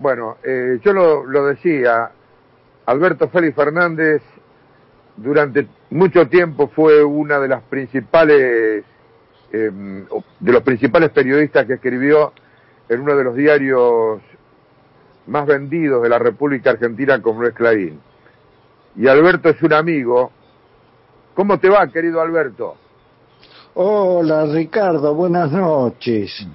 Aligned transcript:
bueno, 0.00 0.38
eh, 0.42 0.80
yo 0.82 0.92
lo, 0.94 1.24
lo 1.24 1.46
decía, 1.46 2.10
Alberto 2.86 3.28
Félix 3.28 3.54
Fernández 3.54 4.22
durante 5.16 5.68
mucho 5.90 6.26
tiempo 6.26 6.68
fue 6.68 7.04
una 7.04 7.38
de 7.38 7.48
las 7.48 7.62
principales, 7.64 8.82
em, 9.52 10.06
de 10.40 10.52
los 10.52 10.62
principales 10.62 11.10
periodistas 11.10 11.66
que 11.66 11.74
escribió 11.74 12.32
en 12.88 13.00
uno 13.00 13.14
de 13.14 13.24
los 13.24 13.36
diarios 13.36 14.22
más 15.26 15.46
vendidos 15.46 16.02
de 16.02 16.08
la 16.08 16.18
República 16.18 16.70
Argentina 16.70 17.20
como 17.20 17.44
es 17.44 17.52
Clarín. 17.52 18.00
Y 18.96 19.06
Alberto 19.06 19.50
es 19.50 19.62
un 19.62 19.74
amigo. 19.74 20.32
¿Cómo 21.34 21.58
te 21.58 21.68
va, 21.68 21.86
querido 21.88 22.20
Alberto? 22.22 22.76
Hola, 23.74 24.46
Ricardo, 24.46 25.14
buenas 25.14 25.52
noches. 25.52 26.46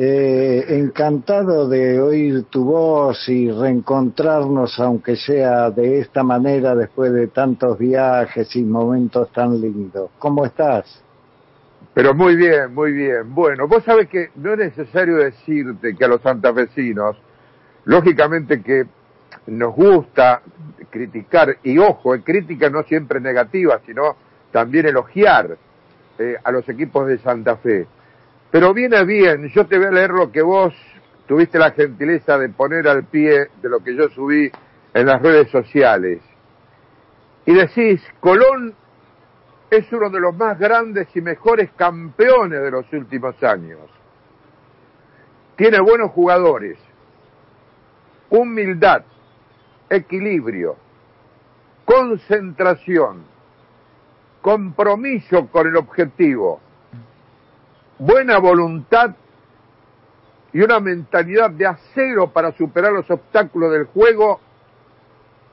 Eh, 0.00 0.64
encantado 0.78 1.68
de 1.68 2.00
oír 2.00 2.44
tu 2.44 2.64
voz 2.64 3.28
y 3.28 3.50
reencontrarnos, 3.50 4.78
aunque 4.78 5.16
sea 5.16 5.72
de 5.72 5.98
esta 5.98 6.22
manera, 6.22 6.76
después 6.76 7.12
de 7.12 7.26
tantos 7.26 7.76
viajes 7.76 8.54
y 8.54 8.62
momentos 8.62 9.32
tan 9.32 9.60
lindos. 9.60 10.10
¿Cómo 10.20 10.46
estás? 10.46 11.02
Pero 11.94 12.14
muy 12.14 12.36
bien, 12.36 12.72
muy 12.72 12.92
bien. 12.92 13.34
Bueno, 13.34 13.66
vos 13.66 13.82
sabés 13.82 14.08
que 14.08 14.30
no 14.36 14.52
es 14.52 14.58
necesario 14.60 15.16
decirte 15.16 15.96
que 15.96 16.04
a 16.04 16.08
los 16.08 16.22
santafesinos, 16.22 17.16
lógicamente 17.84 18.62
que 18.62 18.86
nos 19.48 19.74
gusta 19.74 20.42
criticar, 20.90 21.56
y 21.64 21.76
ojo, 21.78 22.14
en 22.14 22.22
crítica 22.22 22.70
no 22.70 22.84
siempre 22.84 23.18
negativa, 23.18 23.80
sino 23.84 24.14
también 24.52 24.86
elogiar 24.86 25.56
eh, 26.20 26.36
a 26.44 26.52
los 26.52 26.68
equipos 26.68 27.08
de 27.08 27.18
Santa 27.18 27.56
Fe 27.56 27.88
pero 28.50 28.72
viene 28.72 29.04
bien, 29.04 29.48
yo 29.48 29.66
te 29.66 29.76
voy 29.76 29.86
a 29.86 29.90
leer 29.90 30.10
lo 30.10 30.32
que 30.32 30.42
vos 30.42 30.74
tuviste 31.26 31.58
la 31.58 31.72
gentileza 31.72 32.38
de 32.38 32.48
poner 32.48 32.88
al 32.88 33.04
pie 33.04 33.48
de 33.60 33.68
lo 33.68 33.80
que 33.80 33.94
yo 33.94 34.08
subí 34.08 34.50
en 34.94 35.06
las 35.06 35.20
redes 35.20 35.50
sociales. 35.50 36.20
Y 37.44 37.54
decís, 37.54 38.02
Colón 38.20 38.74
es 39.70 39.92
uno 39.92 40.08
de 40.08 40.20
los 40.20 40.34
más 40.34 40.58
grandes 40.58 41.14
y 41.14 41.20
mejores 41.20 41.70
campeones 41.76 42.62
de 42.62 42.70
los 42.70 42.90
últimos 42.92 43.42
años. 43.42 43.80
Tiene 45.56 45.80
buenos 45.80 46.12
jugadores, 46.12 46.78
humildad, 48.30 49.04
equilibrio, 49.90 50.76
concentración, 51.84 53.24
compromiso 54.40 55.48
con 55.48 55.66
el 55.66 55.76
objetivo 55.76 56.60
buena 57.98 58.38
voluntad 58.38 59.14
y 60.52 60.60
una 60.60 60.80
mentalidad 60.80 61.50
de 61.50 61.66
acero 61.66 62.32
para 62.32 62.52
superar 62.52 62.92
los 62.92 63.10
obstáculos 63.10 63.72
del 63.72 63.86
juego 63.86 64.40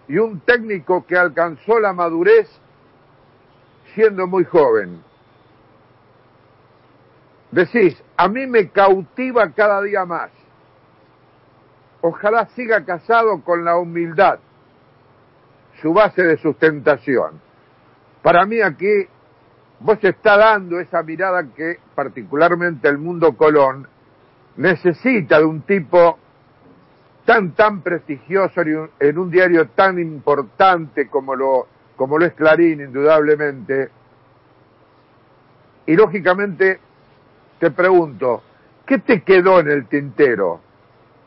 y 0.08 0.18
un 0.18 0.40
técnico 0.42 1.06
que 1.06 1.18
alcanzó 1.18 1.80
la 1.80 1.94
madurez 1.94 2.48
siendo 3.94 4.28
muy 4.28 4.46
joven. 4.46 5.02
Decís, 7.52 8.02
a 8.18 8.28
mí 8.28 8.46
me 8.48 8.70
cautiva 8.70 9.50
cada 9.52 9.82
día 9.82 10.06
más. 10.06 10.32
Ojalá 12.02 12.48
siga 12.48 12.86
casado 12.86 13.42
con 13.44 13.66
la 13.66 13.78
humildad, 13.78 14.40
su 15.82 15.94
base 15.94 16.22
de 16.22 16.38
sustentación. 16.38 17.42
Para 18.22 18.46
mí 18.46 18.62
aquí 18.62 19.08
vos 19.80 19.98
está 20.02 20.38
dando 20.38 20.80
esa 20.80 21.04
mirada 21.04 21.44
que 21.56 21.80
particularmente 21.94 22.88
el 22.88 22.98
mundo 22.98 23.34
Colón 23.34 23.88
necesita 24.58 25.40
de 25.40 25.46
un 25.46 25.62
tipo 25.62 26.18
tan 27.26 27.52
tan 27.52 27.82
prestigioso 27.82 28.62
en 29.00 29.18
un 29.18 29.30
diario 29.30 29.70
tan 29.70 30.00
importante 30.00 31.10
como 31.10 31.36
lo 31.36 31.68
como 31.96 32.18
lo 32.18 32.26
es 32.26 32.34
Clarín 32.34 32.82
indudablemente 32.82 33.90
y 35.86 35.96
lógicamente 35.96 36.80
te 37.60 37.72
pregunto 37.72 38.44
¿qué 38.86 39.00
te 39.00 39.24
quedó 39.24 39.60
en 39.60 39.70
el 39.70 39.88
tintero 39.88 40.62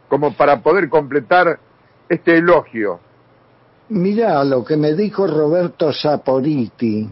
como 0.08 0.34
para 0.34 0.62
poder 0.62 0.88
completar 0.88 1.58
este 2.08 2.38
elogio? 2.38 3.00
Mira 3.90 4.42
lo 4.44 4.64
que 4.64 4.76
me 4.76 4.94
dijo 4.94 5.26
Roberto 5.26 5.92
Saporiti 5.92 7.10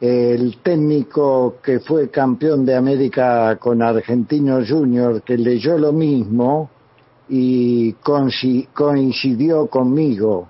el 0.00 0.58
técnico 0.62 1.56
que 1.62 1.80
fue 1.80 2.08
campeón 2.08 2.64
de 2.64 2.76
América 2.76 3.56
con 3.56 3.82
Argentino 3.82 4.60
Junior, 4.66 5.22
que 5.22 5.36
leyó 5.36 5.76
lo 5.76 5.92
mismo 5.92 6.70
y 7.28 7.94
coincidió 7.94 9.66
conmigo. 9.66 10.48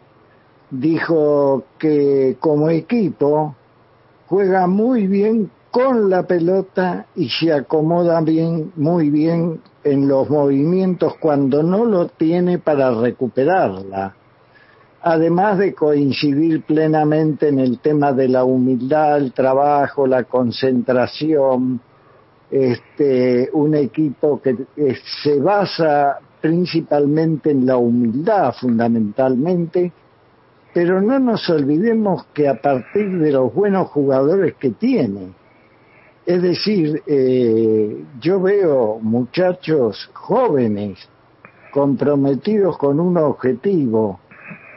Dijo 0.71 1.65
que 1.79 2.37
como 2.39 2.69
equipo 2.69 3.55
juega 4.27 4.67
muy 4.67 5.07
bien 5.07 5.51
con 5.71 6.11
la 6.11 6.27
pelota 6.27 7.07
y 7.17 7.31
se 7.31 7.53
acomoda 7.53 8.21
bien, 8.21 8.73
muy 8.77 9.09
bien 9.09 9.61
en 9.83 10.09
los 10.09 10.29
movimientos 10.29 11.15
cuando 11.19 11.63
no 11.63 11.87
lo 11.87 12.09
tiene 12.09 12.59
para 12.59 12.91
recuperarla 12.91 14.18
además 15.13 15.59
de 15.59 15.75
coincidir 15.75 16.63
plenamente 16.63 17.49
en 17.49 17.59
el 17.59 17.79
tema 17.79 18.13
de 18.13 18.29
la 18.29 18.45
humildad, 18.45 19.19
el 19.19 19.33
trabajo, 19.33 20.07
la 20.07 20.25
concentración, 20.25 21.81
este, 22.51 23.49
un 23.53 23.75
equipo 23.75 24.41
que 24.41 24.57
se 25.23 25.41
basa 25.41 26.19
principalmente 26.41 27.51
en 27.51 27.67
la 27.67 27.77
humildad 27.77 28.55
fundamentalmente, 28.61 29.93
pero 30.73 31.01
no 31.01 31.19
nos 31.19 31.49
olvidemos 31.51 32.27
que 32.35 32.47
a 32.47 32.61
partir 32.61 33.19
de 33.19 33.33
los 33.33 33.53
buenos 33.53 33.89
jugadores 33.89 34.55
que 34.55 34.71
tiene, 34.71 35.33
es 36.27 36.43
decir, 36.43 37.03
eh, 37.07 38.05
yo 38.21 38.41
veo 38.41 38.99
muchachos 39.01 40.11
jóvenes 40.13 40.99
comprometidos 41.73 42.77
con 42.77 43.01
un 43.01 43.17
objetivo, 43.17 44.21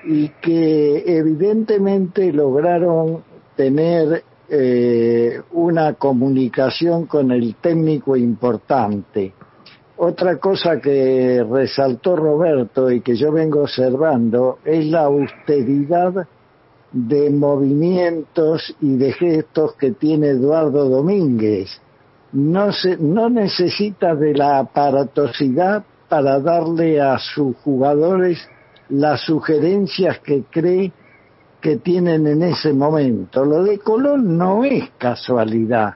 y 0.04 0.30
que 0.42 1.04
evidentemente 1.06 2.32
lograron 2.32 3.24
tener 3.56 4.24
eh, 4.50 5.42
una 5.52 5.94
comunicación 5.94 7.06
con 7.06 7.32
el 7.32 7.56
técnico 7.56 8.16
importante. 8.16 9.34
Otra 9.98 10.38
cosa 10.38 10.82
que 10.82 11.46
resaltó 11.50 12.16
Roberto 12.16 12.90
y 12.90 13.02
que 13.02 13.16
yo 13.16 13.32
vengo 13.32 13.62
observando 13.62 14.58
es 14.66 14.86
la 14.88 15.02
austeridad 15.04 16.28
de 16.92 17.30
movimientos 17.30 18.76
y 18.82 18.98
de 18.98 19.14
gestos 19.14 19.76
que 19.76 19.92
tiene 19.92 20.30
Eduardo 20.30 20.90
Domínguez. 20.90 21.70
No, 22.34 22.72
se, 22.72 22.98
no 22.98 23.30
necesita 23.30 24.16
de 24.16 24.34
la 24.34 24.60
aparatosidad 24.60 25.84
para 26.10 26.40
darle 26.40 27.00
a 27.00 27.18
sus 27.20 27.56
jugadores 27.58 28.40
las 28.92 29.22
sugerencias 29.22 30.20
que 30.20 30.44
cree 30.50 30.92
que 31.62 31.78
tienen 31.78 32.28
en 32.28 32.44
ese 32.44 32.74
momento. 32.74 33.46
Lo 33.46 33.64
de 33.64 33.80
Colón 33.80 34.38
no 34.38 34.64
es 34.64 34.90
casualidad, 34.98 35.96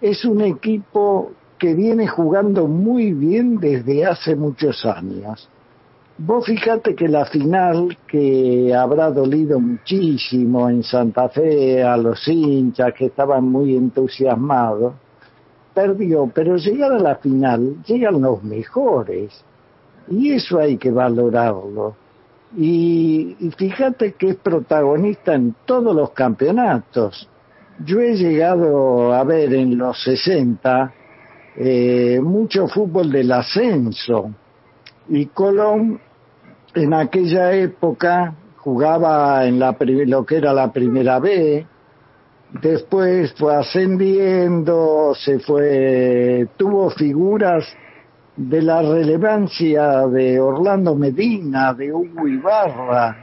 es 0.00 0.24
un 0.24 0.40
equipo 0.40 1.32
que 1.58 1.74
viene 1.74 2.08
jugando 2.08 2.66
muy 2.66 3.12
bien 3.12 3.58
desde 3.58 4.04
hace 4.04 4.34
muchos 4.34 4.84
años. 4.84 5.48
Vos 6.16 6.46
fíjate 6.46 6.94
que 6.94 7.08
la 7.08 7.24
final, 7.24 7.96
que 8.06 8.74
habrá 8.74 9.10
dolido 9.10 9.58
muchísimo 9.58 10.68
en 10.68 10.82
Santa 10.82 11.28
Fe 11.28 11.82
a 11.82 11.96
los 11.96 12.26
hinchas 12.28 12.94
que 12.94 13.06
estaban 13.06 13.48
muy 13.48 13.76
entusiasmados, 13.76 14.94
perdió, 15.74 16.30
pero 16.32 16.56
llegar 16.56 16.92
a 16.92 16.98
la 17.00 17.16
final 17.16 17.82
llegan 17.84 18.22
los 18.22 18.42
mejores. 18.44 19.44
Y 20.08 20.32
eso 20.32 20.58
hay 20.58 20.76
que 20.76 20.90
valorarlo. 20.90 21.96
Y, 22.56 23.36
fíjate 23.56 24.12
que 24.12 24.30
es 24.30 24.36
protagonista 24.36 25.34
en 25.34 25.54
todos 25.64 25.94
los 25.94 26.10
campeonatos. 26.10 27.28
Yo 27.84 28.00
he 28.00 28.14
llegado 28.14 29.12
a 29.12 29.24
ver 29.24 29.52
en 29.54 29.76
los 29.76 30.00
60 30.04 30.94
eh, 31.56 32.20
mucho 32.22 32.68
fútbol 32.68 33.10
del 33.10 33.32
ascenso 33.32 34.30
y 35.08 35.26
Colón 35.26 36.00
en 36.74 36.94
aquella 36.94 37.52
época 37.52 38.34
jugaba 38.56 39.44
en 39.46 39.58
la 39.58 39.76
lo 39.78 40.24
que 40.24 40.36
era 40.36 40.52
la 40.52 40.72
primera 40.72 41.18
B, 41.18 41.66
después 42.62 43.34
fue 43.34 43.54
ascendiendo, 43.54 45.14
se 45.14 45.38
fue, 45.40 46.48
tuvo 46.56 46.90
figuras 46.90 47.64
de 48.36 48.62
la 48.62 48.82
relevancia 48.82 50.06
de 50.08 50.40
Orlando 50.40 50.94
Medina, 50.94 51.72
de 51.72 51.92
Hugo 51.92 52.26
Ibarra, 52.26 53.16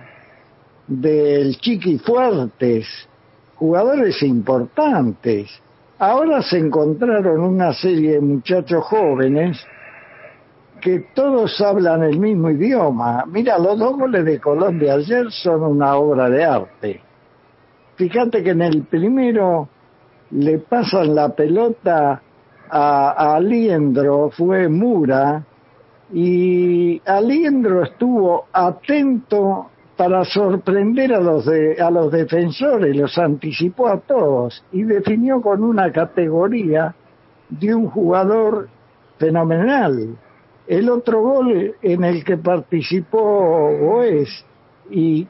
del 0.87 1.57
Chiqui 1.57 1.97
Fuertes, 1.99 2.87
jugadores 3.55 4.21
importantes. 4.23 5.49
Ahora 5.99 6.41
se 6.41 6.57
encontraron 6.57 7.41
una 7.41 7.73
serie 7.73 8.13
de 8.13 8.21
muchachos 8.21 8.83
jóvenes 8.85 9.59
que 10.81 11.07
todos 11.13 11.61
hablan 11.61 12.03
el 12.03 12.17
mismo 12.17 12.49
idioma. 12.49 13.23
Mira, 13.27 13.59
los 13.59 13.77
dos 13.77 13.97
goles 13.97 14.25
de 14.25 14.39
Colombia 14.39 14.95
ayer 14.95 15.31
son 15.31 15.61
una 15.61 15.95
obra 15.95 16.29
de 16.29 16.43
arte. 16.43 17.01
Fíjate 17.95 18.43
que 18.43 18.49
en 18.49 18.63
el 18.63 18.83
primero 18.83 19.69
le 20.31 20.57
pasan 20.59 21.13
la 21.13 21.29
pelota 21.29 22.21
a, 22.71 23.35
Aliendro, 23.35 24.29
fue 24.31 24.69
Mura, 24.69 25.43
y 26.13 27.01
Aliendro 27.05 27.83
estuvo 27.83 28.45
atento 28.51 29.67
para 29.97 30.23
sorprender 30.25 31.13
a 31.13 31.19
los, 31.19 31.47
a 31.47 31.91
los 31.91 32.11
defensores, 32.11 32.95
los 32.95 33.17
anticipó 33.17 33.87
a 33.87 33.99
todos 33.99 34.63
y 34.71 34.83
definió 34.83 35.41
con 35.41 35.63
una 35.63 35.91
categoría 35.91 36.95
de 37.49 37.75
un 37.75 37.87
jugador 37.87 38.69
fenomenal. 39.19 40.17
El 40.65 40.89
otro 40.89 41.21
gol 41.21 41.75
en 41.81 42.03
el 42.03 42.23
que 42.23 42.37
participó 42.37 43.69
Goes 43.79 44.45
y, 44.89 45.27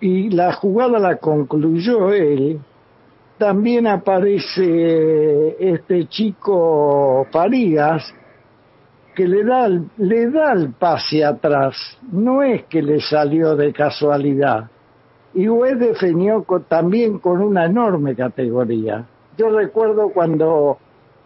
y 0.00 0.30
la 0.30 0.52
jugada 0.52 0.98
la 0.98 1.16
concluyó 1.16 2.12
él, 2.12 2.60
también 3.42 3.88
aparece 3.88 5.56
este 5.58 6.06
chico 6.06 7.26
Farías 7.32 8.14
que 9.16 9.26
le 9.26 9.42
da, 9.42 9.68
le 9.68 10.30
da 10.30 10.52
el 10.52 10.74
pase 10.74 11.24
atrás, 11.24 11.74
no 12.12 12.44
es 12.44 12.62
que 12.66 12.80
le 12.80 13.00
salió 13.00 13.56
de 13.56 13.72
casualidad. 13.72 14.70
Y 15.34 15.48
Wes 15.48 15.76
definió 15.76 16.46
también 16.68 17.18
con 17.18 17.42
una 17.42 17.64
enorme 17.64 18.14
categoría. 18.14 19.06
Yo 19.36 19.50
recuerdo 19.50 20.10
cuando 20.10 20.78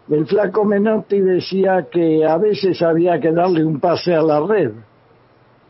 el 0.09 0.25
flaco 0.25 0.65
Menotti 0.65 1.19
decía 1.19 1.85
que 1.91 2.25
a 2.25 2.39
veces 2.39 2.81
había 2.81 3.19
que 3.19 3.31
darle 3.31 3.63
un 3.63 3.79
pase 3.79 4.15
a 4.15 4.23
la 4.23 4.39
red. 4.39 4.71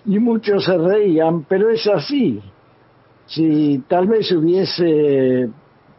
Y 0.05 0.17
muchos 0.17 0.63
se 0.63 0.77
reían, 0.77 1.43
pero 1.43 1.69
es 1.69 1.85
así. 1.87 2.41
Si 3.25 3.83
tal 3.89 4.07
vez 4.07 4.31
hubiese 4.31 5.49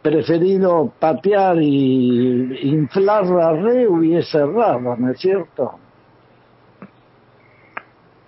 preferido 0.01 0.93
patear 0.99 1.57
y 1.61 2.59
inflar 2.69 3.25
la 3.25 3.51
red, 3.53 3.87
hubiese 3.87 4.37
errado, 4.37 4.95
¿no 4.97 5.11
es 5.11 5.19
cierto? 5.19 5.79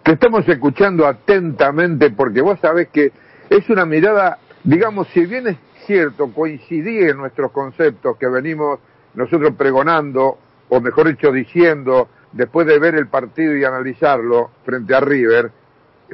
Te 0.03 0.13
estamos 0.13 0.47
escuchando 0.47 1.06
atentamente 1.06 2.12
porque 2.12 2.41
vos 2.41 2.59
sabés 2.59 2.89
que 2.89 3.12
es 3.50 3.69
una 3.69 3.85
mirada, 3.85 4.39
digamos, 4.63 5.07
si 5.09 5.25
bien 5.25 5.47
es 5.47 5.57
cierto, 5.85 6.31
coincidí 6.33 7.00
en 7.00 7.18
nuestros 7.18 7.51
conceptos 7.51 8.18
que 8.18 8.27
venimos 8.27 8.79
nosotros 9.13 9.53
pregonando, 9.56 10.38
o 10.69 10.81
mejor 10.81 11.07
dicho, 11.07 11.31
diciendo, 11.31 12.09
después 12.31 12.65
de 12.65 12.79
ver 12.79 12.95
el 12.95 13.07
partido 13.07 13.56
y 13.56 13.63
analizarlo 13.63 14.51
frente 14.65 14.95
a 14.95 15.01
River, 15.01 15.51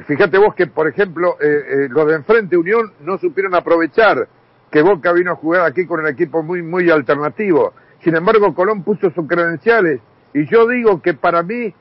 fíjate 0.06 0.38
vos 0.38 0.54
que, 0.54 0.66
por 0.66 0.86
ejemplo, 0.88 1.36
eh, 1.40 1.46
eh, 1.46 1.88
los 1.88 2.06
de 2.06 2.14
enfrente 2.14 2.56
Unión 2.56 2.92
no 3.00 3.18
supieron 3.18 3.54
aprovechar 3.54 4.28
que 4.70 4.82
Boca 4.82 5.12
vino 5.12 5.32
a 5.32 5.36
jugar 5.36 5.62
aquí 5.62 5.86
con 5.86 6.00
un 6.00 6.08
equipo 6.08 6.42
muy, 6.42 6.62
muy 6.62 6.90
alternativo. 6.90 7.72
Sin 8.02 8.14
embargo, 8.14 8.54
Colón 8.54 8.82
puso 8.82 9.10
sus 9.10 9.26
credenciales 9.26 10.00
y 10.34 10.46
yo 10.46 10.66
digo 10.68 11.00
que 11.00 11.14
para 11.14 11.42
mí 11.42 11.72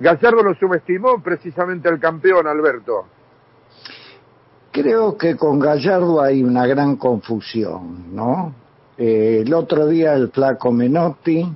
Gallardo 0.00 0.42
lo 0.42 0.54
subestimó 0.54 1.20
precisamente 1.22 1.88
al 1.88 1.98
campeón, 1.98 2.46
Alberto. 2.46 3.06
Creo 4.70 5.16
que 5.16 5.36
con 5.36 5.58
Gallardo 5.58 6.20
hay 6.20 6.42
una 6.42 6.66
gran 6.66 6.96
confusión, 6.96 8.14
¿no? 8.14 8.54
Eh, 8.96 9.42
el 9.44 9.52
otro 9.54 9.86
día 9.86 10.14
el 10.14 10.30
flaco 10.30 10.70
Menotti, 10.70 11.48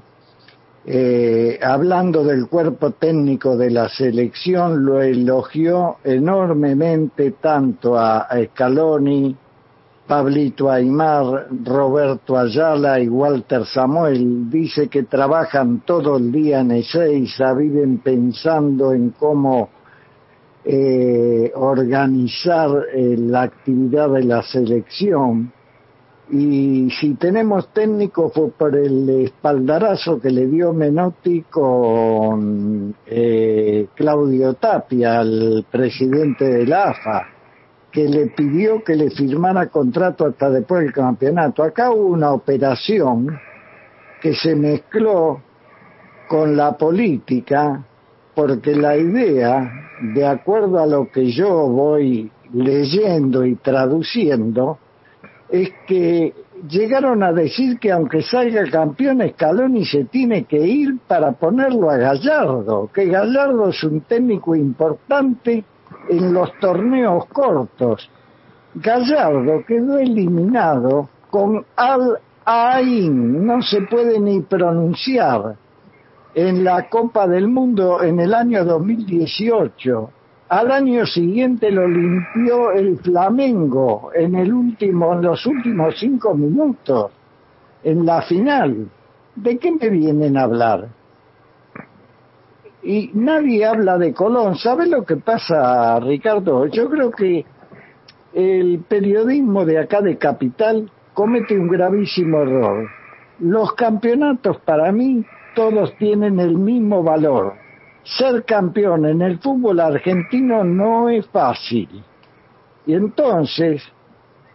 eh, 0.84 1.60
hablando 1.62 2.24
del 2.24 2.48
cuerpo 2.48 2.92
técnico 2.92 3.56
de 3.56 3.70
la 3.70 3.88
selección, 3.88 4.84
lo 4.84 5.00
elogió 5.00 5.98
enormemente 6.02 7.32
tanto 7.32 7.96
a 7.96 8.26
Scaloni, 8.50 9.36
Pablito 10.06 10.68
Aymar, 10.68 11.46
Roberto 11.64 12.36
Ayala 12.36 13.00
y 13.00 13.08
Walter 13.08 13.64
Samuel. 13.64 14.50
Dice 14.50 14.88
que 14.88 15.04
trabajan 15.04 15.82
todo 15.86 16.16
el 16.16 16.32
día 16.32 16.60
en 16.60 16.72
Ezeiza, 16.72 17.54
viven 17.54 17.98
pensando 17.98 18.92
en 18.92 19.10
cómo 19.10 19.70
eh, 20.64 21.52
organizar 21.54 22.70
eh, 22.92 23.16
la 23.16 23.42
actividad 23.42 24.10
de 24.10 24.24
la 24.24 24.42
selección. 24.42 25.52
Y 26.30 26.88
si 26.98 27.14
tenemos 27.14 27.72
técnico 27.72 28.30
fue 28.30 28.50
por 28.50 28.74
el 28.74 29.08
espaldarazo 29.24 30.20
que 30.20 30.30
le 30.30 30.46
dio 30.46 30.72
Menotti 30.72 31.42
con 31.42 32.94
eh, 33.06 33.86
Claudio 33.94 34.54
Tapia, 34.54 35.20
el 35.20 35.64
presidente 35.70 36.44
de 36.44 36.66
la 36.66 36.90
AFA 36.90 37.41
que 37.92 38.08
le 38.08 38.28
pidió 38.28 38.82
que 38.82 38.96
le 38.96 39.10
firmara 39.10 39.66
contrato 39.66 40.26
hasta 40.26 40.48
después 40.48 40.82
del 40.82 40.92
campeonato. 40.92 41.62
Acá 41.62 41.90
hubo 41.90 42.06
una 42.06 42.32
operación 42.32 43.38
que 44.20 44.34
se 44.34 44.56
mezcló 44.56 45.42
con 46.26 46.56
la 46.56 46.76
política 46.78 47.84
porque 48.34 48.74
la 48.74 48.96
idea, 48.96 49.70
de 50.14 50.26
acuerdo 50.26 50.78
a 50.78 50.86
lo 50.86 51.10
que 51.10 51.30
yo 51.30 51.68
voy 51.68 52.32
leyendo 52.54 53.44
y 53.44 53.56
traduciendo, 53.56 54.78
es 55.50 55.70
que 55.86 56.32
llegaron 56.66 57.22
a 57.22 57.32
decir 57.32 57.78
que 57.78 57.92
aunque 57.92 58.22
salga 58.22 58.64
campeón 58.70 59.20
Scaloni 59.28 59.84
se 59.84 60.04
tiene 60.04 60.44
que 60.44 60.66
ir 60.66 60.98
para 61.06 61.32
ponerlo 61.32 61.90
a 61.90 61.98
Gallardo, 61.98 62.88
que 62.92 63.06
Gallardo 63.06 63.68
es 63.68 63.84
un 63.84 64.00
técnico 64.02 64.56
importante 64.56 65.64
en 66.08 66.32
los 66.32 66.52
torneos 66.58 67.26
cortos. 67.26 68.10
Gallardo 68.74 69.64
quedó 69.66 69.98
eliminado 69.98 71.08
con 71.30 71.64
Al 71.76 72.18
Ain, 72.44 73.46
no 73.46 73.62
se 73.62 73.82
puede 73.82 74.18
ni 74.18 74.40
pronunciar, 74.40 75.56
en 76.34 76.64
la 76.64 76.88
Copa 76.88 77.26
del 77.26 77.48
Mundo 77.48 78.02
en 78.02 78.18
el 78.20 78.34
año 78.34 78.64
2018. 78.64 80.10
Al 80.48 80.70
año 80.70 81.06
siguiente 81.06 81.70
lo 81.70 81.86
limpió 81.88 82.72
el 82.72 82.98
Flamengo 82.98 84.10
en 84.14 84.34
el 84.34 84.52
último, 84.52 85.14
en 85.14 85.22
los 85.22 85.46
últimos 85.46 85.94
cinco 85.98 86.34
minutos, 86.34 87.10
en 87.82 88.04
la 88.04 88.22
final. 88.22 88.88
¿De 89.34 89.58
qué 89.58 89.72
me 89.72 89.88
vienen 89.88 90.36
a 90.36 90.42
hablar? 90.42 90.88
Y 92.82 93.10
nadie 93.14 93.64
habla 93.64 93.98
de 93.98 94.12
Colón. 94.12 94.56
¿Sabe 94.56 94.86
lo 94.86 95.04
que 95.04 95.16
pasa, 95.16 95.98
Ricardo? 96.00 96.66
Yo 96.66 96.88
creo 96.90 97.10
que 97.10 97.44
el 98.34 98.80
periodismo 98.88 99.64
de 99.64 99.78
acá 99.78 100.00
de 100.00 100.18
Capital 100.18 100.90
comete 101.14 101.58
un 101.58 101.68
gravísimo 101.68 102.42
error. 102.42 102.88
Los 103.38 103.72
campeonatos 103.74 104.58
para 104.60 104.90
mí 104.92 105.24
todos 105.54 105.96
tienen 105.96 106.40
el 106.40 106.56
mismo 106.56 107.02
valor. 107.02 107.54
Ser 108.02 108.44
campeón 108.44 109.06
en 109.06 109.22
el 109.22 109.38
fútbol 109.38 109.78
argentino 109.80 110.64
no 110.64 111.08
es 111.08 111.26
fácil. 111.28 111.88
Y 112.86 112.94
entonces 112.94 113.82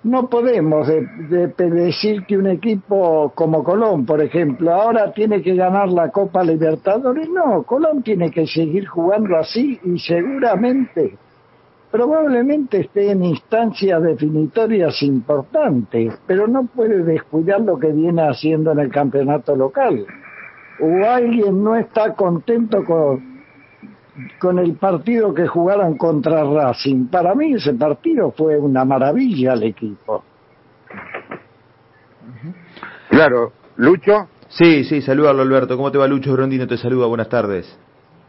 no 0.03 0.29
podemos 0.29 0.87
decir 0.87 2.25
que 2.25 2.37
un 2.37 2.47
equipo 2.47 3.31
como 3.35 3.63
Colón, 3.63 4.05
por 4.05 4.21
ejemplo, 4.21 4.73
ahora 4.73 5.11
tiene 5.11 5.41
que 5.41 5.55
ganar 5.55 5.89
la 5.89 6.09
Copa 6.09 6.43
Libertadores. 6.43 7.29
No, 7.29 7.63
Colón 7.63 8.03
tiene 8.03 8.31
que 8.31 8.45
seguir 8.45 8.87
jugando 8.87 9.35
así 9.37 9.79
y 9.83 9.99
seguramente, 9.99 11.17
probablemente 11.91 12.81
esté 12.81 13.11
en 13.11 13.25
instancias 13.25 14.01
definitorias 14.03 15.01
importantes, 15.01 16.13
pero 16.27 16.47
no 16.47 16.65
puede 16.65 17.03
descuidar 17.03 17.61
lo 17.61 17.77
que 17.79 17.91
viene 17.91 18.21
haciendo 18.21 18.71
en 18.71 18.79
el 18.79 18.91
campeonato 18.91 19.55
local. 19.55 20.05
O 20.79 21.05
alguien 21.05 21.63
no 21.63 21.75
está 21.75 22.13
contento 22.13 22.85
con, 22.85 23.36
con 24.39 24.59
el 24.59 24.73
partido 24.75 25.33
que 25.33 25.47
jugaron 25.47 25.97
contra 25.97 26.43
Racing. 26.43 27.07
Para 27.07 27.35
mí 27.35 27.53
ese 27.53 27.73
partido 27.73 28.31
fue 28.31 28.57
una 28.57 28.85
maravilla 28.85 29.53
al 29.53 29.63
equipo. 29.63 30.23
Claro, 33.09 33.53
Lucho. 33.77 34.29
Sí, 34.49 34.83
sí, 34.85 35.01
salúdalo 35.01 35.41
Alberto. 35.41 35.75
¿Cómo 35.75 35.91
te 35.91 35.97
va 35.97 36.07
Lucho 36.07 36.33
Brondino? 36.33 36.67
Te 36.67 36.77
saluda, 36.77 37.07
buenas 37.07 37.29
tardes. 37.29 37.77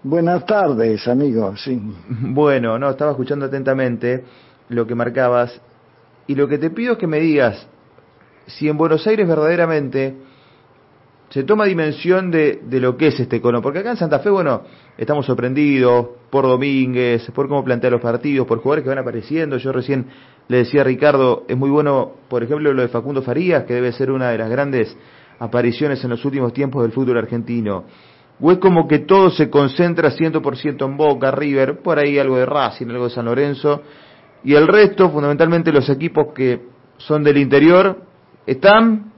Buenas 0.02 0.46
tardes, 0.46 1.06
amigo, 1.08 1.56
sí. 1.56 1.80
Bueno, 2.08 2.78
no, 2.78 2.90
estaba 2.90 3.10
escuchando 3.12 3.46
atentamente 3.46 4.24
lo 4.68 4.86
que 4.86 4.94
marcabas 4.94 5.60
y 6.26 6.34
lo 6.34 6.46
que 6.46 6.58
te 6.58 6.70
pido 6.70 6.92
es 6.92 6.98
que 6.98 7.06
me 7.06 7.18
digas 7.18 7.66
si 8.46 8.68
en 8.68 8.76
Buenos 8.76 9.06
Aires 9.06 9.26
verdaderamente 9.26 10.14
se 11.30 11.44
toma 11.44 11.66
dimensión 11.66 12.30
de, 12.30 12.60
de 12.64 12.80
lo 12.80 12.96
que 12.96 13.08
es 13.08 13.20
este 13.20 13.40
cono, 13.40 13.60
porque 13.60 13.80
acá 13.80 13.90
en 13.90 13.96
Santa 13.96 14.20
Fe, 14.20 14.30
bueno, 14.30 14.62
estamos 14.96 15.26
sorprendidos 15.26 16.08
por 16.30 16.44
Domínguez, 16.44 17.30
por 17.32 17.48
cómo 17.48 17.62
plantea 17.62 17.90
los 17.90 18.00
partidos, 18.00 18.46
por 18.46 18.58
jugadores 18.58 18.84
que 18.84 18.88
van 18.88 18.98
apareciendo. 18.98 19.58
Yo 19.58 19.72
recién 19.72 20.06
le 20.48 20.58
decía 20.58 20.80
a 20.80 20.84
Ricardo, 20.84 21.44
es 21.46 21.56
muy 21.56 21.70
bueno, 21.70 22.12
por 22.28 22.42
ejemplo, 22.42 22.72
lo 22.72 22.82
de 22.82 22.88
Facundo 22.88 23.22
Farías, 23.22 23.64
que 23.64 23.74
debe 23.74 23.92
ser 23.92 24.10
una 24.10 24.30
de 24.30 24.38
las 24.38 24.50
grandes 24.50 24.96
apariciones 25.38 26.02
en 26.02 26.10
los 26.10 26.24
últimos 26.24 26.52
tiempos 26.52 26.82
del 26.82 26.92
fútbol 26.92 27.18
argentino. 27.18 27.84
¿O 28.40 28.52
es 28.52 28.58
como 28.58 28.86
que 28.86 29.00
todo 29.00 29.30
se 29.30 29.50
concentra 29.50 30.10
100% 30.10 30.84
en 30.84 30.96
Boca, 30.96 31.30
River, 31.30 31.80
por 31.80 31.98
ahí 31.98 32.18
algo 32.18 32.36
de 32.36 32.46
Racing, 32.46 32.86
algo 32.86 33.04
de 33.04 33.10
San 33.10 33.24
Lorenzo, 33.24 33.82
y 34.44 34.54
el 34.54 34.68
resto, 34.68 35.10
fundamentalmente 35.10 35.72
los 35.72 35.88
equipos 35.90 36.32
que 36.32 36.60
son 36.96 37.24
del 37.24 37.36
interior, 37.38 38.00
están, 38.46 39.12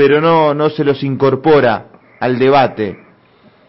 pero 0.00 0.18
no, 0.18 0.54
no 0.54 0.70
se 0.70 0.82
los 0.82 1.02
incorpora 1.02 1.88
al 2.20 2.38
debate? 2.38 2.96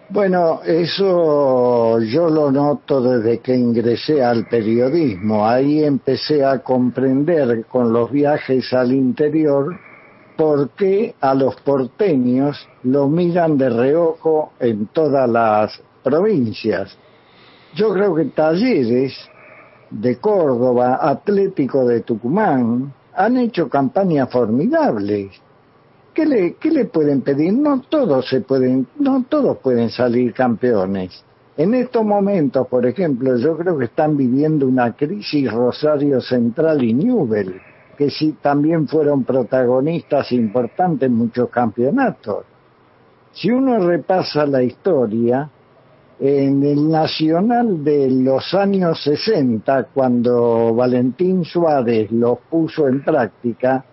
Bueno, 0.07 0.61
eso 0.63 1.99
yo 1.99 2.29
lo 2.29 2.49
noto 2.49 3.01
desde 3.01 3.39
que 3.39 3.53
ingresé 3.53 4.23
al 4.23 4.47
periodismo. 4.47 5.45
Ahí 5.45 5.83
empecé 5.83 6.45
a 6.45 6.59
comprender 6.59 7.65
con 7.65 7.91
los 7.91 8.09
viajes 8.09 8.71
al 8.71 8.93
interior 8.93 9.77
por 10.37 10.69
qué 10.69 11.15
a 11.19 11.33
los 11.33 11.57
porteños 11.57 12.65
lo 12.83 13.09
miran 13.09 13.57
de 13.57 13.69
reojo 13.69 14.53
en 14.57 14.85
todas 14.85 15.29
las 15.29 15.81
provincias. 16.01 16.97
Yo 17.75 17.91
creo 17.91 18.15
que 18.15 18.23
Talleres 18.23 19.13
de 19.89 20.15
Córdoba, 20.15 20.97
Atlético 21.01 21.85
de 21.85 21.99
Tucumán, 22.03 22.93
han 23.13 23.35
hecho 23.35 23.67
campañas 23.67 24.29
formidables 24.31 25.41
¿Qué 26.13 26.25
le, 26.25 26.55
¿Qué 26.55 26.71
le 26.71 26.85
pueden 26.85 27.21
pedir? 27.21 27.53
No 27.53 27.81
todos 27.81 28.27
se 28.27 28.41
pueden, 28.41 28.87
no 28.99 29.25
todos 29.29 29.57
pueden 29.59 29.89
salir 29.89 30.33
campeones. 30.33 31.23
En 31.55 31.73
estos 31.73 32.03
momentos, 32.03 32.67
por 32.67 32.85
ejemplo, 32.85 33.37
yo 33.37 33.57
creo 33.57 33.77
que 33.77 33.85
están 33.85 34.17
viviendo 34.17 34.67
una 34.67 34.95
crisis 34.95 35.51
Rosario 35.51 36.19
Central 36.19 36.83
y 36.83 36.93
Newell, 36.93 37.61
que 37.97 38.09
sí 38.09 38.35
también 38.41 38.87
fueron 38.87 39.23
protagonistas 39.23 40.31
importantes 40.31 41.07
en 41.07 41.15
muchos 41.15 41.49
campeonatos. 41.49 42.45
Si 43.31 43.49
uno 43.49 43.79
repasa 43.79 44.45
la 44.45 44.63
historia, 44.63 45.49
en 46.19 46.63
el 46.63 46.89
Nacional 46.89 47.83
de 47.83 48.09
los 48.11 48.53
años 48.53 49.01
60, 49.03 49.87
cuando 49.93 50.73
Valentín 50.75 51.43
Suárez 51.43 52.11
los 52.11 52.37
puso 52.49 52.87
en 52.87 53.03
práctica, 53.03 53.83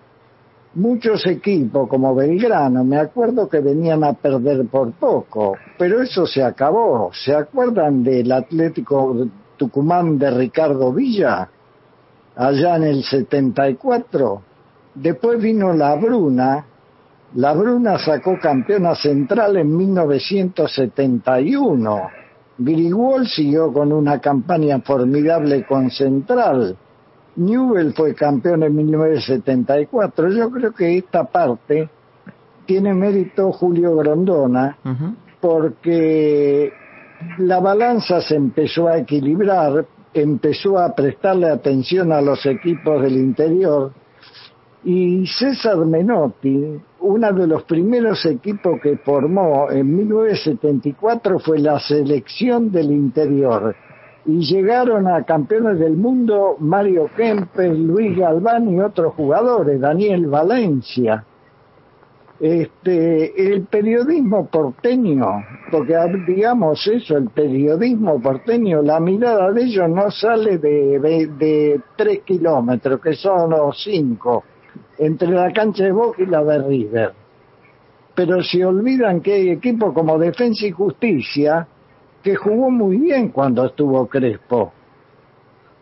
muchos 0.78 1.26
equipos 1.26 1.88
como 1.88 2.14
Belgrano, 2.14 2.84
me 2.84 2.98
acuerdo 2.98 3.48
que 3.48 3.60
venían 3.60 4.04
a 4.04 4.12
perder 4.12 4.66
por 4.68 4.92
poco, 4.92 5.56
pero 5.76 6.00
eso 6.00 6.24
se 6.26 6.40
acabó. 6.42 7.10
¿Se 7.12 7.34
acuerdan 7.34 8.02
del 8.02 8.30
Atlético 8.32 9.26
Tucumán 9.56 10.18
de 10.18 10.30
Ricardo 10.30 10.92
Villa? 10.92 11.48
Allá 12.36 12.76
en 12.76 12.84
el 12.84 13.02
74. 13.02 14.42
Después 14.94 15.42
vino 15.42 15.72
la 15.72 15.96
Bruna. 15.96 16.64
La 17.34 17.52
Bruna 17.52 17.98
sacó 17.98 18.38
campeona 18.40 18.94
central 18.94 19.56
en 19.56 19.76
1971. 19.76 22.00
Grigol 22.58 23.26
siguió 23.26 23.72
con 23.72 23.92
una 23.92 24.20
campaña 24.20 24.78
formidable 24.80 25.66
con 25.66 25.90
Central 25.90 26.76
Newell 27.38 27.94
fue 27.94 28.14
campeón 28.14 28.64
en 28.64 28.74
1974. 28.74 30.30
Yo 30.30 30.50
creo 30.50 30.72
que 30.72 30.98
esta 30.98 31.24
parte 31.24 31.88
tiene 32.66 32.92
mérito 32.94 33.52
Julio 33.52 33.96
Grondona 33.96 34.76
porque 35.40 36.72
la 37.38 37.60
balanza 37.60 38.20
se 38.20 38.34
empezó 38.34 38.88
a 38.88 38.98
equilibrar, 38.98 39.86
empezó 40.12 40.78
a 40.78 40.94
prestarle 40.94 41.48
atención 41.48 42.12
a 42.12 42.20
los 42.20 42.44
equipos 42.44 43.02
del 43.02 43.16
interior 43.16 43.92
y 44.84 45.26
César 45.26 45.78
Menotti, 45.78 46.80
uno 47.00 47.32
de 47.32 47.46
los 47.46 47.62
primeros 47.64 48.24
equipos 48.26 48.80
que 48.82 48.96
formó 48.98 49.70
en 49.70 49.94
1974 49.94 51.38
fue 51.38 51.58
la 51.58 51.78
selección 51.78 52.70
del 52.70 52.90
interior 52.90 53.74
y 54.28 54.40
llegaron 54.40 55.08
a 55.08 55.22
campeones 55.22 55.78
del 55.78 55.96
mundo 55.96 56.56
Mario 56.60 57.08
Kempes, 57.16 57.78
Luis 57.78 58.14
Galván 58.14 58.68
y 58.68 58.78
otros 58.78 59.14
jugadores, 59.14 59.80
Daniel 59.80 60.26
Valencia. 60.26 61.24
Este, 62.38 63.54
el 63.54 63.62
periodismo 63.62 64.46
porteño, 64.48 65.24
porque 65.70 65.94
digamos 66.26 66.86
eso, 66.86 67.16
el 67.16 67.30
periodismo 67.30 68.20
porteño, 68.20 68.82
la 68.82 69.00
mirada 69.00 69.50
de 69.50 69.62
ellos 69.62 69.88
no 69.88 70.10
sale 70.10 70.58
de, 70.58 71.00
de, 71.00 71.80
tres 71.96 72.20
kilómetros, 72.20 73.00
que 73.00 73.14
son 73.14 73.48
los 73.48 73.82
cinco, 73.82 74.44
entre 74.98 75.30
la 75.30 75.50
cancha 75.54 75.84
de 75.84 75.92
Boca 75.92 76.22
y 76.22 76.26
la 76.26 76.44
de 76.44 76.68
River. 76.68 77.12
Pero 78.14 78.42
se 78.42 78.62
olvidan 78.62 79.22
que 79.22 79.32
hay 79.32 79.48
equipos 79.48 79.94
como 79.94 80.18
Defensa 80.18 80.66
y 80.66 80.70
Justicia, 80.70 81.66
que 82.22 82.36
jugó 82.36 82.70
muy 82.70 82.96
bien 82.98 83.28
cuando 83.28 83.64
estuvo 83.66 84.06
Crespo. 84.06 84.72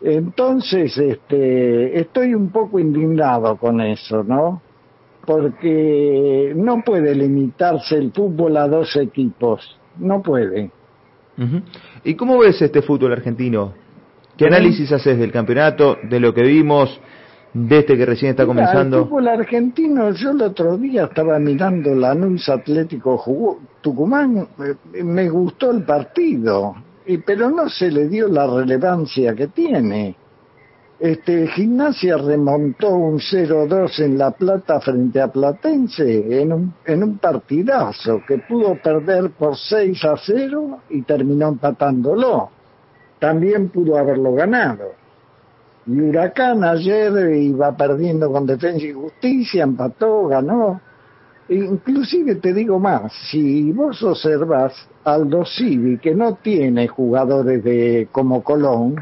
Entonces, 0.01 0.97
este, 0.97 1.99
estoy 1.99 2.35
un 2.35 2.49
poco 2.49 2.79
indignado 2.79 3.57
con 3.57 3.81
eso, 3.81 4.23
¿no? 4.23 4.61
Porque 5.25 6.53
no 6.55 6.81
puede 6.85 7.15
limitarse 7.15 7.97
el 7.97 8.11
fútbol 8.11 8.57
a 8.57 8.67
dos 8.67 8.95
equipos, 8.95 9.77
no 9.97 10.21
puede. 10.21 10.71
¿Y 12.03 12.15
cómo 12.15 12.39
ves 12.39 12.61
este 12.61 12.81
fútbol 12.81 13.11
argentino? 13.11 13.73
¿Qué 14.37 14.45
análisis 14.45 14.91
haces 14.91 15.17
del 15.17 15.31
campeonato, 15.31 15.97
de 16.03 16.19
lo 16.19 16.33
que 16.33 16.43
vimos, 16.43 16.99
de 17.57 17.79
este 17.79 17.97
que 17.97 18.05
recién 18.05 18.31
está 18.31 18.45
comenzando? 18.45 18.99
El 18.99 19.03
fútbol 19.05 19.27
argentino, 19.27 20.11
yo 20.11 20.31
el 20.31 20.41
otro 20.41 20.77
día 20.77 21.05
estaba 21.05 21.39
mirando 21.39 21.95
la 21.95 22.09
Lanús 22.09 22.47
Atlético 22.49 23.17
jugó, 23.17 23.59
Tucumán, 23.81 24.47
eh, 24.59 25.03
me 25.03 25.27
gustó 25.29 25.71
el 25.71 25.83
partido, 25.83 26.75
y, 27.05 27.17
pero 27.17 27.49
no 27.49 27.67
se 27.69 27.89
le 27.89 28.07
dio 28.07 28.27
la 28.27 28.45
relevancia 28.45 29.33
que 29.33 29.47
tiene. 29.47 30.15
Este, 30.99 31.47
Gimnasia 31.47 32.17
remontó 32.17 32.89
un 32.89 33.19
0-2 33.19 33.99
en 33.99 34.17
La 34.17 34.31
Plata 34.31 34.79
frente 34.79 35.21
a 35.21 35.27
Platense 35.27 36.41
en 36.41 36.51
un, 36.51 36.73
en 36.85 37.03
un 37.03 37.17
partidazo 37.19 38.21
que 38.27 38.39
pudo 38.39 38.75
perder 38.81 39.29
por 39.31 39.55
6 39.55 40.03
a 40.05 40.15
0 40.17 40.79
y 40.89 41.03
terminó 41.03 41.49
empatándolo. 41.49 42.49
También 43.19 43.69
pudo 43.69 43.97
haberlo 43.97 44.33
ganado. 44.33 45.06
Y 45.87 46.01
Huracán 46.01 46.65
ayer 46.65 47.33
iba 47.33 47.75
perdiendo 47.75 48.29
con 48.29 48.45
Defensa 48.45 48.85
y 48.85 48.91
Justicia, 48.91 49.63
empató, 49.63 50.27
ganó. 50.27 50.81
Inclusive 51.47 52.35
te 52.35 52.53
digo 52.53 52.77
más, 52.77 53.13
si 53.31 53.71
vos 53.71 54.03
observas 54.03 54.73
Aldo 55.05 55.45
Civi, 55.45 55.97
que 55.97 56.13
no 56.13 56.35
tiene 56.35 56.89
jugadores 56.89 57.63
de 57.63 58.09
como 58.11 58.43
Colón, 58.43 58.95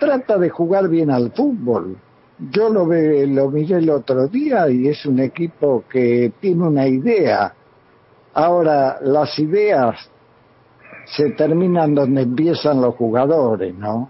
trata 0.00 0.38
de 0.38 0.48
jugar 0.48 0.88
bien 0.88 1.10
al 1.10 1.30
fútbol. 1.32 1.98
Yo 2.38 2.70
lo, 2.70 2.86
ve, 2.86 3.26
lo 3.26 3.50
miré 3.50 3.76
el 3.76 3.90
otro 3.90 4.28
día 4.28 4.70
y 4.70 4.88
es 4.88 5.04
un 5.04 5.18
equipo 5.18 5.84
que 5.90 6.32
tiene 6.40 6.68
una 6.68 6.88
idea. 6.88 7.52
Ahora, 8.32 8.98
las 9.02 9.38
ideas 9.38 10.10
se 11.04 11.30
terminan 11.32 11.94
donde 11.94 12.22
empiezan 12.22 12.80
los 12.80 12.94
jugadores, 12.94 13.74
¿no? 13.74 14.08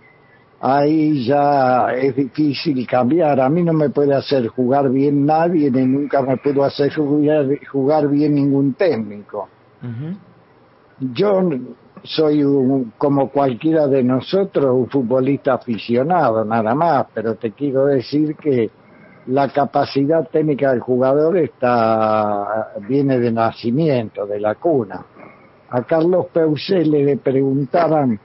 Ahí 0.60 1.24
ya 1.24 1.92
es 1.92 2.16
difícil 2.16 2.86
cambiar. 2.86 3.40
A 3.40 3.48
mí 3.48 3.62
no 3.62 3.72
me 3.72 3.90
puede 3.90 4.14
hacer 4.14 4.48
jugar 4.48 4.90
bien 4.90 5.24
nadie, 5.24 5.70
ni 5.70 5.86
nunca 5.86 6.22
me 6.22 6.36
pudo 6.36 6.64
hacer 6.64 6.92
jugar, 6.94 8.08
bien 8.08 8.34
ningún 8.34 8.74
técnico. 8.74 9.48
Yo 11.00 11.48
soy 12.02 12.44
como 12.96 13.30
cualquiera 13.30 13.86
de 13.86 14.02
nosotros 14.02 14.74
un 14.74 14.88
futbolista 14.88 15.54
aficionado, 15.54 16.44
nada 16.44 16.74
más, 16.74 17.06
pero 17.14 17.36
te 17.36 17.52
quiero 17.52 17.86
decir 17.86 18.34
que 18.36 18.70
la 19.26 19.48
capacidad 19.48 20.26
técnica 20.28 20.70
del 20.70 20.80
jugador 20.80 21.36
está 21.36 22.72
viene 22.88 23.18
de 23.18 23.30
nacimiento, 23.30 24.26
de 24.26 24.40
la 24.40 24.54
cuna. 24.54 25.04
A 25.70 25.82
Carlos 25.82 26.26
Peusel 26.32 26.90
le 26.90 27.16
preguntaban 27.18 28.18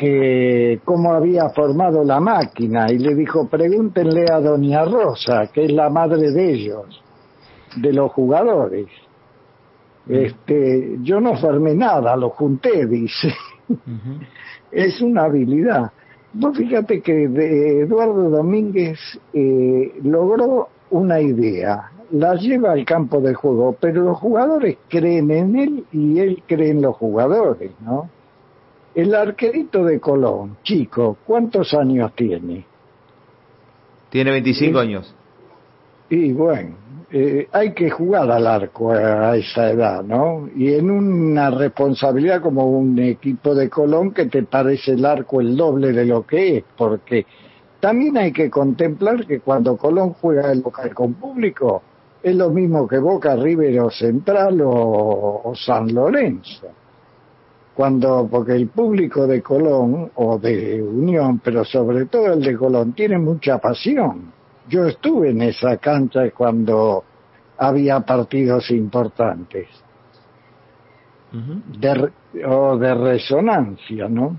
que 0.00 0.80
cómo 0.82 1.12
había 1.12 1.50
formado 1.50 2.02
la 2.02 2.20
máquina. 2.20 2.90
Y 2.90 2.98
le 2.98 3.14
dijo 3.14 3.46
pregúntenle 3.48 4.24
a 4.32 4.40
doña 4.40 4.82
Rosa 4.86 5.50
que 5.52 5.66
es 5.66 5.72
la 5.72 5.90
madre 5.90 6.32
de 6.32 6.52
ellos 6.54 7.02
de 7.76 7.92
los 7.92 8.10
jugadores. 8.12 8.86
Este 10.08 10.96
yo 11.02 11.20
no 11.20 11.36
formé 11.36 11.74
nada 11.74 12.16
lo 12.16 12.30
junté 12.30 12.86
dice. 12.86 13.34
Es 14.72 15.02
una 15.02 15.24
habilidad. 15.24 15.90
Vos 16.32 16.56
fíjate 16.56 17.00
que 17.00 17.24
Eduardo 17.82 18.30
Domínguez 18.30 19.00
eh, 19.34 19.94
logró 20.04 20.68
una 20.90 21.20
idea. 21.20 21.90
La 22.12 22.36
lleva 22.36 22.72
al 22.72 22.84
campo 22.84 23.20
de 23.20 23.34
juego 23.34 23.76
pero 23.78 24.02
los 24.04 24.16
jugadores 24.16 24.78
creen 24.88 25.30
en 25.30 25.56
él 25.56 25.84
y 25.92 26.20
él 26.20 26.42
cree 26.46 26.70
en 26.70 26.82
los 26.82 26.96
jugadores 26.96 27.72
no 27.84 28.08
el 28.94 29.14
arquerito 29.14 29.84
de 29.84 30.00
Colón, 30.00 30.58
chico, 30.62 31.18
¿cuántos 31.26 31.72
años 31.74 32.12
tiene? 32.14 32.64
Tiene 34.10 34.30
25 34.32 34.78
años. 34.78 35.14
Y 36.08 36.32
bueno, 36.32 36.74
eh, 37.12 37.48
hay 37.52 37.72
que 37.72 37.90
jugar 37.90 38.30
al 38.30 38.46
arco 38.46 38.92
a 38.92 39.36
esa 39.36 39.70
edad, 39.70 40.02
¿no? 40.02 40.48
Y 40.54 40.74
en 40.74 40.90
una 40.90 41.50
responsabilidad 41.50 42.40
como 42.40 42.66
un 42.66 42.98
equipo 42.98 43.54
de 43.54 43.68
Colón 43.68 44.12
que 44.12 44.26
te 44.26 44.42
parece 44.42 44.92
el 44.92 45.04
arco 45.04 45.40
el 45.40 45.56
doble 45.56 45.92
de 45.92 46.04
lo 46.04 46.26
que 46.26 46.58
es, 46.58 46.64
porque 46.76 47.26
también 47.80 48.18
hay 48.18 48.32
que 48.32 48.50
contemplar 48.50 49.26
que 49.26 49.40
cuando 49.40 49.76
Colón 49.76 50.14
juega 50.20 50.52
el 50.52 50.60
local 50.60 50.92
con 50.94 51.14
público, 51.14 51.82
es 52.22 52.36
lo 52.36 52.50
mismo 52.50 52.86
que 52.86 52.98
Boca, 52.98 53.34
River 53.34 53.80
o 53.80 53.90
Central 53.90 54.60
o, 54.62 55.52
San 55.54 55.92
Lorenzo. 55.92 56.68
Cuando, 57.74 58.28
porque 58.30 58.52
el 58.52 58.68
público 58.68 59.26
de 59.26 59.40
Colón 59.42 60.10
o 60.16 60.38
de 60.38 60.82
Unión, 60.82 61.40
pero 61.42 61.64
sobre 61.64 62.06
todo 62.06 62.32
el 62.34 62.42
de 62.42 62.56
Colón, 62.56 62.92
tiene 62.92 63.18
mucha 63.18 63.58
pasión. 63.58 64.32
Yo 64.68 64.86
estuve 64.86 65.30
en 65.30 65.42
esa 65.42 65.76
cancha 65.78 66.30
cuando 66.30 67.04
había 67.58 68.00
partidos 68.00 68.70
importantes. 68.70 69.68
o 72.46 72.76
de 72.76 72.94
resonancia, 72.94 74.08
¿no? 74.08 74.36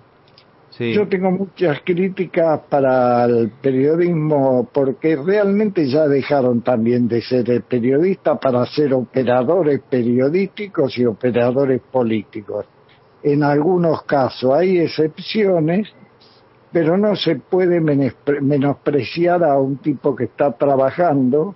Yo 0.80 1.08
tengo 1.08 1.32
muchas 1.32 1.82
críticas 1.82 2.62
para 2.70 3.26
el 3.26 3.52
periodismo 3.62 4.70
porque 4.72 5.18
realmente 5.18 5.86
ya 5.88 6.08
dejaron 6.08 6.62
también 6.62 7.08
de 7.10 7.22
ser 7.22 7.62
periodistas 7.64 8.40
para 8.40 8.66
ser 8.66 8.94
operadores 8.94 9.82
periodísticos 9.90 10.98
y 10.98 11.06
operadores 11.06 11.82
políticos. 11.92 12.66
En 13.24 13.44
algunos 13.44 14.04
casos 14.04 14.54
hay 14.54 14.80
excepciones, 14.80 15.88
pero 16.72 16.98
no 16.98 17.16
se 17.16 17.36
puede 17.36 17.80
menospreciar 17.82 19.44
a 19.44 19.58
un 19.60 19.78
tipo 19.78 20.16
que 20.16 20.26
está 20.26 20.52
trabajando 20.54 21.56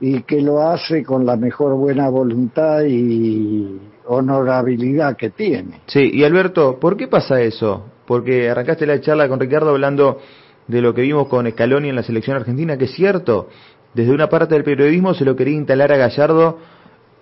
y 0.00 0.22
que 0.22 0.40
lo 0.40 0.60
hace 0.60 1.02
con 1.02 1.24
la 1.24 1.36
mejor 1.36 1.74
buena 1.74 2.08
voluntad 2.08 2.82
y 2.82 3.80
honorabilidad 4.06 5.16
que 5.16 5.30
tiene. 5.30 5.80
Sí, 5.86 6.10
y 6.12 6.24
Alberto, 6.24 6.78
¿por 6.78 6.96
qué 6.96 7.08
pasa 7.08 7.40
eso? 7.40 7.84
porque 8.06 8.50
arrancaste 8.50 8.86
la 8.86 9.00
charla 9.00 9.28
con 9.28 9.40
Ricardo 9.40 9.70
hablando 9.70 10.20
de 10.66 10.80
lo 10.80 10.94
que 10.94 11.02
vimos 11.02 11.28
con 11.28 11.50
Scaloni 11.50 11.88
en 11.90 11.96
la 11.96 12.02
selección 12.02 12.36
argentina, 12.36 12.76
que 12.76 12.84
es 12.84 12.92
cierto, 12.92 13.48
desde 13.92 14.12
una 14.12 14.28
parte 14.28 14.54
del 14.54 14.64
periodismo 14.64 15.14
se 15.14 15.24
lo 15.24 15.36
quería 15.36 15.54
instalar 15.54 15.92
a 15.92 15.96
Gallardo 15.96 16.58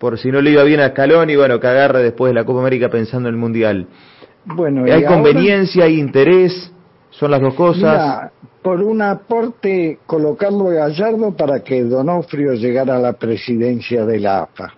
por 0.03 0.19
si 0.19 0.33
no 0.33 0.41
le 0.41 0.51
iba 0.51 0.65
bien 0.65 0.81
a 0.81 0.89
Scaloni, 0.89 1.37
bueno, 1.37 1.61
que 1.61 1.69
agarre 1.69 2.03
después 2.03 2.31
de 2.31 2.35
la 2.35 2.45
Copa 2.45 2.59
América 2.59 2.89
pensando 2.89 3.29
en 3.29 3.37
el 3.37 3.41
Mundial. 3.41 3.87
Bueno, 4.45 4.83
hay 4.93 5.05
conveniencia, 5.05 5.85
hay 5.85 6.01
interés, 6.01 6.73
son 7.11 7.31
las 7.31 7.41
dos 7.41 7.55
cosas. 7.55 8.33
por 8.63 8.83
un 8.83 9.01
aporte, 9.01 10.01
colocarlo 10.05 10.71
a 10.71 10.89
Gallardo 10.89 11.37
para 11.37 11.63
que 11.63 11.85
Donofrio 11.85 12.55
llegara 12.55 12.97
a 12.97 12.99
la 12.99 13.13
presidencia 13.13 14.05
de 14.05 14.19
la 14.19 14.43
AFA. 14.43 14.75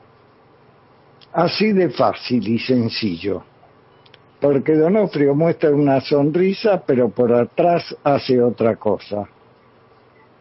Así 1.33 1.73
de 1.73 1.89
fácil 1.89 2.47
y 2.47 2.59
sencillo 2.59 3.45
porque 4.43 4.75
Donofrio 4.75 5.35
muestra 5.35 5.71
una 5.71 6.03
sonrisa, 6.03 6.83
pero 6.87 7.09
por 7.09 7.33
atrás 7.33 7.97
hace 8.05 8.43
otra 8.43 8.77
cosa. 8.77 9.27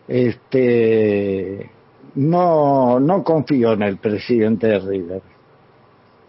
Este, 0.10 1.72
no, 2.16 3.00
no 3.00 3.24
confío 3.24 3.74
en 3.74 3.82
el 3.84 3.98
presidente 3.98 4.68
de 4.68 4.80
River. 4.80 5.22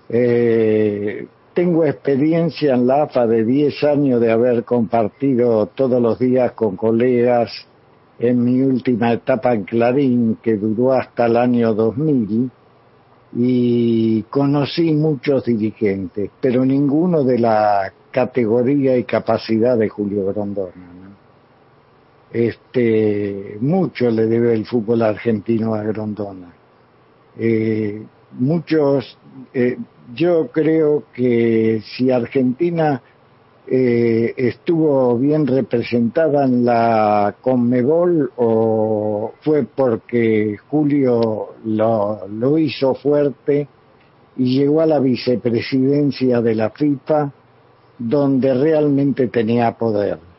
Eh, 0.08 1.26
tengo 1.54 1.84
experiencia 1.84 2.74
en 2.74 2.86
la 2.86 3.04
AFA 3.04 3.26
de 3.26 3.44
10 3.44 3.84
años 3.84 4.20
de 4.20 4.30
haber 4.30 4.64
compartido 4.64 5.66
todos 5.66 6.00
los 6.02 6.18
días 6.18 6.52
con 6.52 6.76
colegas 6.76 7.50
en 8.18 8.44
mi 8.44 8.60
última 8.62 9.12
etapa 9.12 9.54
en 9.54 9.64
Clarín, 9.64 10.38
que 10.42 10.56
duró 10.56 10.92
hasta 10.92 11.26
el 11.26 11.36
año 11.36 11.74
2000 11.74 12.50
y 13.36 14.22
conocí 14.24 14.92
muchos 14.92 15.44
dirigentes, 15.44 16.30
pero 16.40 16.64
ninguno 16.64 17.24
de 17.24 17.38
la 17.38 17.92
categoría 18.10 18.96
y 18.96 19.04
capacidad 19.04 19.76
de 19.76 19.88
Julio 19.88 20.26
Grondona. 20.26 21.03
Este, 22.34 23.58
mucho 23.60 24.10
le 24.10 24.26
debe 24.26 24.54
el 24.54 24.66
fútbol 24.66 25.02
argentino 25.02 25.72
a 25.72 25.84
Grondona. 25.84 26.52
Eh, 27.38 28.02
muchos, 28.32 29.16
eh, 29.52 29.78
yo 30.12 30.48
creo 30.48 31.04
que 31.14 31.80
si 31.84 32.10
Argentina 32.10 33.00
eh, 33.68 34.34
estuvo 34.36 35.16
bien 35.16 35.46
representada 35.46 36.44
en 36.44 36.64
la 36.64 37.36
Conmebol 37.40 38.32
o 38.34 39.34
fue 39.42 39.62
porque 39.62 40.56
Julio 40.68 41.54
lo, 41.64 42.26
lo 42.26 42.58
hizo 42.58 42.96
fuerte 42.96 43.68
y 44.36 44.58
llegó 44.58 44.80
a 44.80 44.86
la 44.86 44.98
vicepresidencia 44.98 46.40
de 46.40 46.54
la 46.56 46.70
FIFA 46.70 47.32
donde 47.96 48.54
realmente 48.54 49.28
tenía 49.28 49.78
poder 49.78 50.33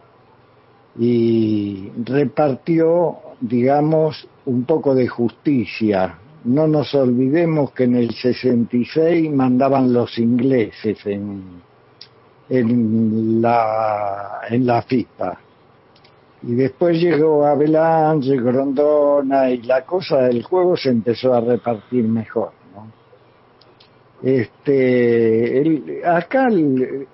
y 0.98 1.92
repartió, 2.04 3.18
digamos, 3.42 4.28
un 4.46 4.64
poco 4.64 4.96
de 4.96 5.08
justicia. 5.08 6.18
No 6.46 6.68
nos 6.68 6.94
olvidemos 6.94 7.72
que 7.72 7.86
en 7.86 7.96
el 7.96 8.12
66 8.12 9.32
mandaban 9.32 9.92
los 9.92 10.18
ingleses 10.20 11.06
en, 11.06 11.62
en 12.50 13.42
la, 13.42 14.42
en 14.50 14.66
la 14.66 14.82
FIFA. 14.84 15.40
Y 16.44 16.54
después 16.54 17.02
llegó 17.02 17.46
Avalanche, 17.46 18.36
Grondona 18.38 19.50
y 19.50 19.64
la 19.64 19.82
cosa 19.84 20.24
del 20.24 20.44
juego 20.44 20.78
se 20.78 20.90
empezó 20.90 21.34
a 21.34 21.42
repartir 21.42 22.04
mejor. 22.08 22.52
¿no? 22.76 22.88
Este, 24.24 26.02
acá 26.06 26.48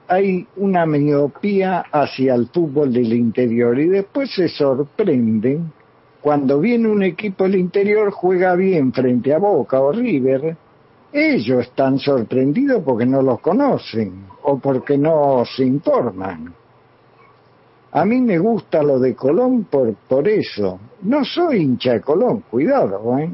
hay 0.08 0.48
una 0.58 0.86
miopía 0.86 1.86
hacia 1.92 2.36
el 2.36 2.48
fútbol 2.48 2.94
del 2.94 3.12
interior 3.14 3.78
y 3.80 3.88
después 3.88 4.34
se 4.34 4.48
sorprenden 4.48 5.74
cuando 6.22 6.60
viene 6.60 6.88
un 6.88 7.04
equipo 7.04 7.46
del 7.46 7.56
interior 7.56 8.12
juega 8.12 8.56
bien 8.56 8.94
frente 8.94 9.34
a 9.34 9.40
Boca 9.40 9.82
o 9.82 9.92
River 9.92 10.56
ellos 11.12 11.68
están 11.68 12.00
sorprendidos 12.00 12.84
porque 12.86 13.06
no 13.06 13.22
los 13.22 13.40
conocen 13.42 14.28
o 14.44 14.58
porque 14.60 14.98
no 14.98 15.44
se 15.46 15.66
informan. 15.66 16.54
A 17.92 18.06
mí 18.06 18.22
me 18.22 18.38
gusta 18.38 18.82
lo 18.82 19.00
de 19.00 19.14
Colón 19.14 19.66
por, 19.66 19.94
por 20.08 20.28
eso. 20.28 20.80
No 21.02 21.26
soy 21.26 21.58
hincha 21.64 21.94
de 21.94 22.02
Colón, 22.02 22.44
cuidado, 22.50 23.18
¿eh? 23.20 23.30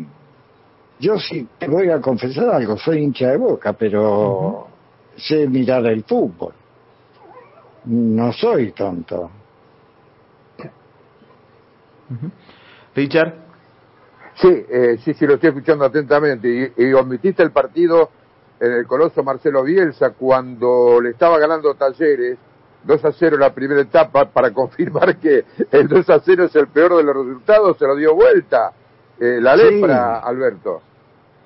Yo 0.99 1.19
sí 1.19 1.47
te 1.59 1.67
voy 1.67 1.89
a 1.89 2.01
confesar 2.01 2.49
algo, 2.49 2.77
soy 2.77 3.03
hincha 3.03 3.29
de 3.29 3.37
Boca, 3.37 3.73
pero 3.73 4.67
sé 5.15 5.47
mirar 5.47 5.85
el 5.85 6.03
fútbol. 6.03 6.53
No 7.85 8.33
soy 8.33 8.71
tonto. 8.71 9.31
Richard. 12.95 13.33
Sí, 14.35 14.65
eh, 14.69 14.97
sí, 15.03 15.13
sí, 15.13 15.25
lo 15.25 15.35
estoy 15.35 15.49
escuchando 15.49 15.85
atentamente. 15.85 16.73
Y, 16.77 16.93
omitiste 16.93 17.43
el 17.43 17.51
partido 17.51 18.09
en 18.59 18.71
el 18.71 18.87
Coloso 18.87 19.23
Marcelo 19.23 19.63
Bielsa 19.63 20.11
cuando 20.11 20.99
le 21.01 21.11
estaba 21.11 21.37
ganando 21.39 21.75
Talleres 21.75 22.37
2 22.83 23.05
a 23.05 23.11
0 23.11 23.37
la 23.37 23.53
primera 23.53 23.81
etapa 23.81 24.25
para 24.25 24.51
confirmar 24.53 25.17
que 25.17 25.45
el 25.71 25.87
2 25.87 26.09
a 26.09 26.19
0 26.19 26.45
es 26.45 26.55
el 26.55 26.67
peor 26.67 26.97
de 26.97 27.03
los 27.03 27.15
resultados, 27.15 27.77
se 27.77 27.85
lo 27.85 27.95
dio 27.95 28.15
vuelta. 28.15 28.73
Eh, 29.19 29.39
la 29.41 29.55
lepra, 29.55 30.19
Alberto. 30.19 30.81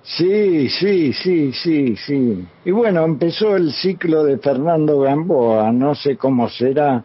Sí, 0.03 0.67
sí, 0.69 1.13
sí, 1.13 1.51
sí, 1.53 1.95
sí. 1.95 2.45
Y 2.65 2.71
bueno, 2.71 3.05
empezó 3.05 3.55
el 3.55 3.71
ciclo 3.71 4.23
de 4.23 4.39
Fernando 4.39 4.99
Gamboa, 4.99 5.71
no 5.71 5.93
sé 5.93 6.17
cómo 6.17 6.49
será 6.49 7.03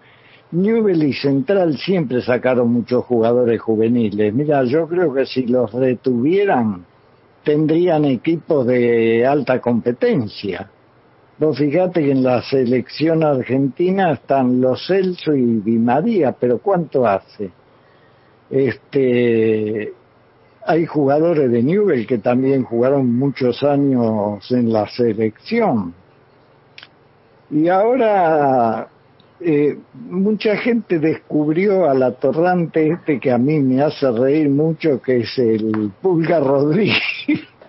Newell 0.52 1.02
y 1.02 1.12
Central 1.12 1.76
siempre 1.76 2.22
sacaron 2.22 2.72
muchos 2.72 3.04
jugadores 3.04 3.61
juveniles. 3.61 4.32
Mira, 4.32 4.64
yo 4.64 4.88
creo 4.88 5.12
que 5.12 5.26
si 5.26 5.46
los 5.46 5.72
retuvieran, 5.72 6.87
tendrían 7.44 8.06
equipos 8.06 8.66
de 8.66 9.26
alta 9.26 9.61
competencia. 9.61 10.70
Vos 11.38 11.59
fíjate 11.59 12.02
que 12.02 12.12
en 12.12 12.22
la 12.22 12.40
selección 12.42 13.22
argentina 13.22 14.12
están 14.12 14.59
los 14.61 14.87
Celso 14.87 15.35
y 15.35 15.61
Di 15.61 15.78
María, 15.78 16.32
pero 16.32 16.59
¿cuánto 16.59 17.06
hace? 17.06 17.50
Este, 18.48 19.92
hay 20.66 20.85
jugadores 20.87 21.50
de 21.50 21.62
Newell 21.62 22.07
que 22.07 22.18
también 22.18 22.64
jugaron 22.64 23.16
muchos 23.16 23.62
años 23.62 24.50
en 24.50 24.72
la 24.72 24.88
selección. 24.88 25.94
Y 27.50 27.68
ahora 27.68 28.88
eh, 29.40 29.79
mucha 29.94 30.57
gente 30.57 30.98
descubrió 30.98 31.88
al 31.88 32.02
atorrante 32.02 32.88
este 32.88 33.20
que 33.20 33.31
a 33.31 33.38
mí 33.38 33.61
me 33.61 33.83
hace 33.83 34.11
reír 34.11 34.48
mucho, 34.48 35.00
que 35.00 35.18
es 35.18 35.38
el 35.38 35.92
Pulga 36.02 36.40
Rodríguez, 36.40 37.00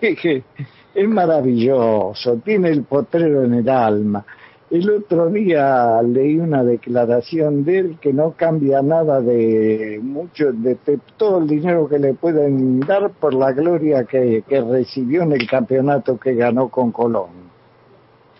es 0.00 1.08
maravilloso, 1.08 2.36
tiene 2.44 2.70
el 2.70 2.82
potrero 2.82 3.44
en 3.44 3.54
el 3.54 3.68
alma. 3.68 4.24
El 4.70 4.90
otro 4.90 5.30
día 5.30 6.00
leí 6.02 6.38
una 6.38 6.62
declaración 6.62 7.64
de 7.64 7.78
él 7.78 7.98
que 8.00 8.12
no 8.12 8.32
cambia 8.36 8.82
nada 8.82 9.22
de 9.22 9.98
mucho, 10.02 10.52
de, 10.52 10.76
todo 11.16 11.38
el 11.38 11.46
dinero 11.46 11.88
que 11.88 11.98
le 11.98 12.12
pueden 12.12 12.80
dar 12.80 13.10
por 13.12 13.32
la 13.32 13.52
gloria 13.52 14.04
que, 14.04 14.44
que 14.46 14.60
recibió 14.60 15.22
en 15.22 15.32
el 15.32 15.48
campeonato 15.48 16.18
que 16.18 16.34
ganó 16.34 16.68
con 16.68 16.92
Colón. 16.92 17.48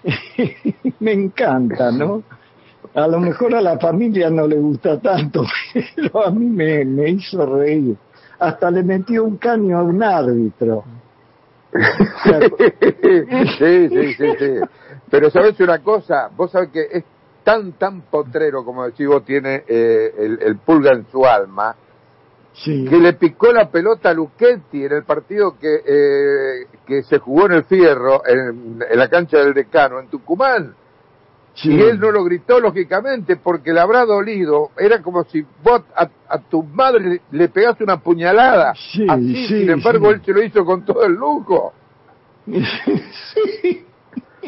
Me 1.00 1.12
encanta, 1.12 1.90
¿no? 1.90 2.22
A 2.94 3.06
lo 3.06 3.20
mejor 3.20 3.54
a 3.54 3.62
la 3.62 3.78
familia 3.78 4.28
no 4.28 4.46
le 4.46 4.56
gusta 4.56 5.00
tanto, 5.00 5.44
pero 5.96 6.26
a 6.26 6.30
mí 6.30 6.44
me, 6.46 6.84
me 6.84 7.10
hizo 7.10 7.44
reír. 7.46 7.96
Hasta 8.38 8.70
le 8.70 8.82
metió 8.82 9.24
un 9.24 9.38
caño 9.38 9.78
a 9.78 9.82
un 9.82 10.02
árbitro. 10.02 10.84
sí, 13.58 13.88
sí, 13.88 14.14
sí, 14.14 14.26
sí. 14.38 14.54
Pero 15.10 15.30
sabes 15.30 15.58
una 15.60 15.78
cosa, 15.82 16.30
vos 16.36 16.50
sabés 16.50 16.70
que 16.70 16.86
es 16.90 17.04
tan, 17.48 17.72
tan 17.72 18.02
potrero, 18.02 18.64
como 18.64 18.84
decís 18.84 19.06
vos, 19.06 19.24
tiene 19.24 19.64
eh, 19.66 20.38
el, 20.40 20.56
pulga 20.58 20.92
en 20.92 21.06
su 21.10 21.24
alma, 21.24 21.74
que 22.62 22.98
le 22.98 23.12
picó 23.14 23.52
la 23.52 23.70
pelota 23.70 24.10
a 24.10 24.14
Luchetti 24.14 24.84
en 24.84 24.92
el 24.92 25.04
partido 25.04 25.56
que, 25.58 25.76
eh, 25.86 26.66
que 26.84 27.02
se 27.04 27.18
jugó 27.18 27.46
en 27.46 27.52
el 27.52 27.64
Fierro, 27.64 28.20
en, 28.26 28.78
la 28.78 29.08
cancha 29.08 29.38
del 29.38 29.54
Decano, 29.54 30.00
en 30.00 30.08
Tucumán. 30.08 30.74
Y 31.62 31.80
él 31.80 31.98
no 31.98 32.12
lo 32.12 32.22
gritó, 32.22 32.60
lógicamente, 32.60 33.36
porque 33.36 33.72
le 33.72 33.80
habrá 33.80 34.04
dolido. 34.04 34.70
Era 34.76 35.02
como 35.02 35.24
si 35.24 35.44
vos 35.62 35.82
a, 35.96 36.38
tu 36.50 36.62
madre 36.62 37.20
le, 37.32 37.48
pegaste 37.48 37.82
una 37.82 38.00
puñalada. 38.00 38.70
Así, 38.70 39.46
sin 39.48 39.70
embargo, 39.70 40.10
él 40.10 40.20
se 40.24 40.32
lo 40.32 40.42
hizo 40.42 40.64
con 40.64 40.84
todo 40.84 41.04
el 41.04 41.14
lujo. 41.14 41.72
sí. 42.46 43.87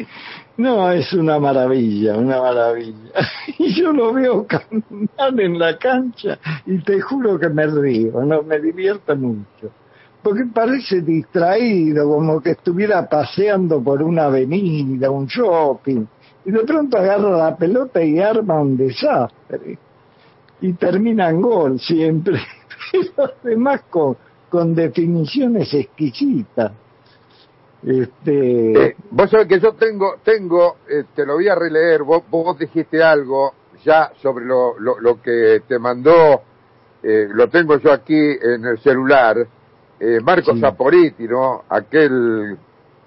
No, 0.57 0.91
es 0.91 1.11
una 1.13 1.39
maravilla, 1.39 2.17
una 2.17 2.39
maravilla. 2.39 3.11
Y 3.57 3.73
yo 3.73 3.91
lo 3.91 4.13
veo 4.13 4.45
caminar 4.45 5.39
en 5.39 5.57
la 5.57 5.77
cancha 5.77 6.37
y 6.65 6.77
te 6.83 6.99
juro 7.01 7.39
que 7.39 7.49
me 7.49 7.65
río, 7.65 8.23
no 8.23 8.43
me 8.43 8.59
divierto 8.59 9.15
mucho. 9.15 9.71
Porque 10.21 10.43
parece 10.53 11.01
distraído, 11.01 12.07
como 12.07 12.41
que 12.41 12.51
estuviera 12.51 13.07
paseando 13.09 13.81
por 13.81 14.03
una 14.03 14.25
avenida, 14.25 15.09
un 15.09 15.25
shopping, 15.25 16.05
y 16.45 16.51
de 16.51 16.59
pronto 16.59 16.97
agarra 16.97 17.37
la 17.37 17.55
pelota 17.55 18.03
y 18.03 18.19
arma 18.19 18.61
un 18.61 18.77
desastre. 18.77 19.79
Y 20.61 20.73
termina 20.73 21.29
en 21.29 21.41
gol 21.41 21.79
siempre, 21.79 22.39
pero 22.91 23.31
además 23.43 23.81
con, 23.89 24.15
con 24.47 24.75
definiciones 24.75 25.73
exquisitas. 25.73 26.71
Este... 27.83 28.87
Eh, 28.87 28.95
vos 29.09 29.29
sabés 29.29 29.47
que 29.47 29.59
yo 29.59 29.73
tengo, 29.73 30.17
tengo, 30.23 30.77
eh, 30.87 31.05
te 31.15 31.25
lo 31.25 31.33
voy 31.33 31.47
a 31.47 31.55
releer, 31.55 32.03
vos, 32.03 32.23
vos 32.29 32.57
dijiste 32.57 33.01
algo 33.01 33.53
ya 33.83 34.11
sobre 34.21 34.45
lo, 34.45 34.77
lo, 34.79 35.21
que 35.21 35.63
te 35.67 35.79
mandó, 35.79 36.41
eh, 37.01 37.27
lo 37.31 37.49
tengo 37.49 37.79
yo 37.79 37.91
aquí 37.91 38.15
en 38.15 38.65
el 38.65 38.77
celular, 38.79 39.37
Marco 40.23 40.55
Zaporiti, 40.57 41.27
¿no? 41.27 41.63
Aquel 41.69 42.57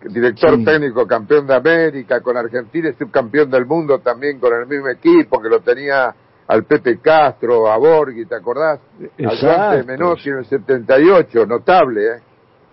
director 0.01 0.63
técnico 0.65 1.07
campeón 1.09 1.45
de 1.45 1.55
América 1.55 2.21
con 2.21 2.37
Argentina 2.37 2.89
y 2.89 2.93
subcampeón 2.93 3.51
del 3.51 3.67
mundo 3.67 3.99
también 3.99 4.39
con 4.39 4.53
el 4.55 4.67
mismo 4.67 4.89
equipo 4.89 5.41
que 5.41 5.49
lo 5.49 5.59
tenía 5.61 6.15
al 6.47 6.65
Pepe 6.65 6.99
Castro, 6.99 7.71
a 7.71 7.77
Borghi, 7.79 8.27
¿te 8.27 8.37
acordás? 8.37 8.81
Exacto. 9.19 9.61
Al 9.61 9.79
de 9.79 9.93
Menossi 9.93 10.29
en 10.29 10.39
el 10.39 10.45
78, 10.45 11.47
notable, 11.47 12.07
¿eh? 12.07 12.21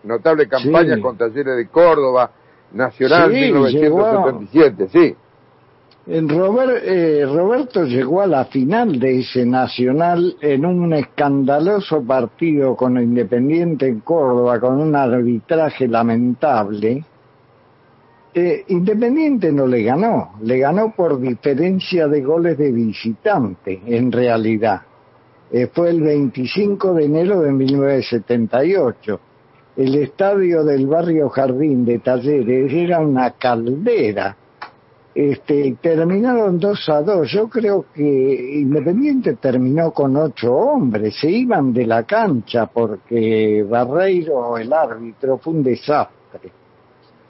Notable 0.03 0.47
campaña 0.47 0.99
con 0.99 1.17
Talleres 1.17 1.57
de 1.57 1.67
Córdoba, 1.67 2.31
Nacional 2.73 3.31
sí, 3.31 3.39
1977, 3.39 4.87
sí. 4.91 5.15
En 6.07 6.27
Robert, 6.27 6.83
eh, 6.83 7.25
Roberto 7.25 7.85
llegó 7.85 8.21
a 8.21 8.27
la 8.27 8.45
final 8.45 8.99
de 8.99 9.19
ese 9.19 9.45
Nacional 9.45 10.35
en 10.41 10.65
un 10.65 10.93
escandaloso 10.93 12.01
partido 12.03 12.75
con 12.75 12.99
Independiente 12.99 13.87
en 13.87 13.99
Córdoba, 13.99 14.59
con 14.59 14.81
un 14.81 14.95
arbitraje 14.95 15.87
lamentable. 15.87 17.05
Eh, 18.33 18.63
Independiente 18.69 19.51
no 19.51 19.67
le 19.67 19.83
ganó, 19.83 20.31
le 20.41 20.57
ganó 20.57 20.91
por 20.95 21.19
diferencia 21.19 22.07
de 22.07 22.21
goles 22.21 22.57
de 22.57 22.71
visitante, 22.71 23.81
en 23.85 24.11
realidad. 24.11 24.81
Eh, 25.51 25.67
fue 25.71 25.89
el 25.89 26.01
25 26.01 26.93
de 26.95 27.05
enero 27.05 27.41
de 27.41 27.51
1978 27.51 29.19
el 29.75 29.95
estadio 29.95 30.63
del 30.63 30.85
barrio 30.85 31.29
Jardín 31.29 31.85
de 31.85 31.99
Talleres 31.99 32.73
era 32.73 32.99
una 32.99 33.31
caldera. 33.31 34.35
Este, 35.13 35.77
terminaron 35.81 36.59
dos 36.59 36.87
a 36.89 37.01
dos. 37.01 37.31
Yo 37.31 37.49
creo 37.49 37.85
que 37.93 38.59
Independiente 38.59 39.35
terminó 39.35 39.91
con 39.91 40.15
ocho 40.15 40.53
hombres. 40.53 41.15
Se 41.19 41.29
iban 41.29 41.73
de 41.73 41.85
la 41.85 42.03
cancha 42.03 42.67
porque 42.67 43.65
Barreiro, 43.67 44.57
el 44.57 44.71
árbitro, 44.71 45.37
fue 45.37 45.53
un 45.53 45.63
desastre. 45.63 46.51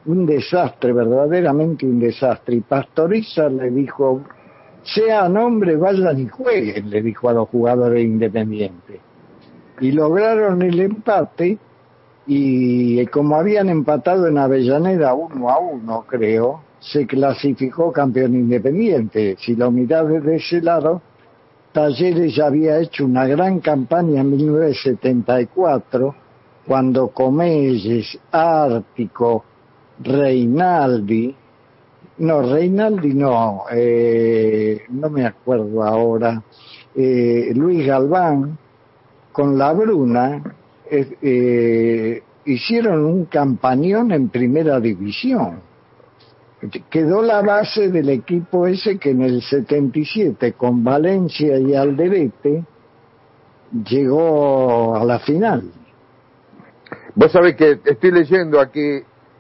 Un 0.05 0.25
desastre, 0.25 0.93
verdaderamente 0.93 1.85
un 1.85 1.99
desastre. 1.99 2.55
Y 2.55 2.61
Pastoriza 2.61 3.49
le 3.49 3.69
dijo, 3.69 4.21
sean 4.83 5.37
hombres, 5.37 5.79
vayan 5.79 6.19
y 6.19 6.27
jueguen, 6.27 6.89
le 6.89 7.01
dijo 7.01 7.29
a 7.29 7.33
los 7.33 7.49
jugadores 7.49 8.03
independientes. 8.03 8.99
Y 9.79 9.91
lograron 9.91 10.61
el 10.61 10.79
empate 10.79 11.57
y 12.33 13.05
como 13.07 13.35
habían 13.35 13.67
empatado 13.67 14.25
en 14.25 14.37
Avellaneda 14.37 15.13
uno 15.13 15.49
a 15.49 15.59
uno, 15.59 16.05
creo, 16.07 16.61
se 16.79 17.05
clasificó 17.05 17.91
campeón 17.91 18.35
independiente. 18.35 19.35
Si 19.37 19.53
lo 19.53 19.69
mirás 19.69 20.07
desde 20.07 20.37
ese 20.37 20.61
lado, 20.61 21.01
Talleres 21.73 22.33
ya 22.33 22.45
había 22.45 22.79
hecho 22.79 23.03
una 23.05 23.25
gran 23.25 23.59
campaña 23.59 24.21
en 24.21 24.31
1974, 24.31 26.15
cuando 26.65 27.09
Comelles, 27.09 28.17
Ártico, 28.31 29.43
Reinaldi, 29.99 31.35
no, 32.19 32.41
Reinaldi 32.43 33.13
no, 33.13 33.63
eh, 33.73 34.83
no 34.87 35.09
me 35.09 35.25
acuerdo 35.25 35.83
ahora, 35.83 36.41
eh, 36.95 37.51
Luis 37.55 37.85
Galván, 37.85 38.57
con 39.33 39.57
la 39.57 39.73
Bruna, 39.73 40.41
eh, 40.91 42.21
hicieron 42.45 43.05
un 43.05 43.25
campañón 43.25 44.11
en 44.11 44.29
primera 44.29 44.79
división. 44.79 45.61
Quedó 46.89 47.21
la 47.21 47.41
base 47.41 47.89
del 47.89 48.09
equipo 48.09 48.67
ese 48.67 48.99
que 48.99 49.11
en 49.11 49.21
el 49.21 49.41
77 49.41 50.53
con 50.53 50.83
Valencia 50.83 51.57
y 51.57 51.73
Alderete 51.73 52.65
llegó 53.85 54.95
a 54.95 55.03
la 55.05 55.19
final. 55.19 55.71
Vos 57.15 57.31
sabés 57.31 57.55
que 57.55 57.79
estoy 57.83 58.11
leyendo 58.11 58.59
aquí 58.59 58.99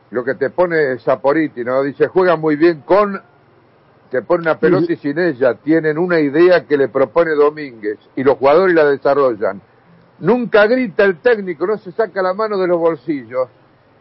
lo 0.09 0.23
que 0.23 0.35
te 0.35 0.49
pone 0.49 0.97
Saporiti, 0.99 1.63
¿no? 1.63 1.83
Dice, 1.83 2.07
juega 2.07 2.37
muy 2.37 2.55
bien 2.55 2.81
con, 2.81 3.21
te 4.09 4.21
pone 4.23 4.41
una 4.41 4.57
pelota 4.57 4.91
y 4.91 4.95
sin 4.95 5.19
ella, 5.19 5.55
tienen 5.55 5.97
una 5.97 6.19
idea 6.19 6.65
que 6.65 6.77
le 6.77 6.87
propone 6.87 7.31
Domínguez 7.31 7.99
y 8.15 8.23
los 8.23 8.37
jugadores 8.37 8.73
la 8.73 8.85
desarrollan 8.85 9.61
Nunca 10.21 10.67
grita 10.67 11.03
el 11.03 11.17
técnico, 11.17 11.65
no 11.65 11.77
se 11.77 11.91
saca 11.91 12.21
la 12.21 12.33
mano 12.33 12.57
de 12.57 12.67
los 12.67 12.77
bolsillos. 12.77 13.49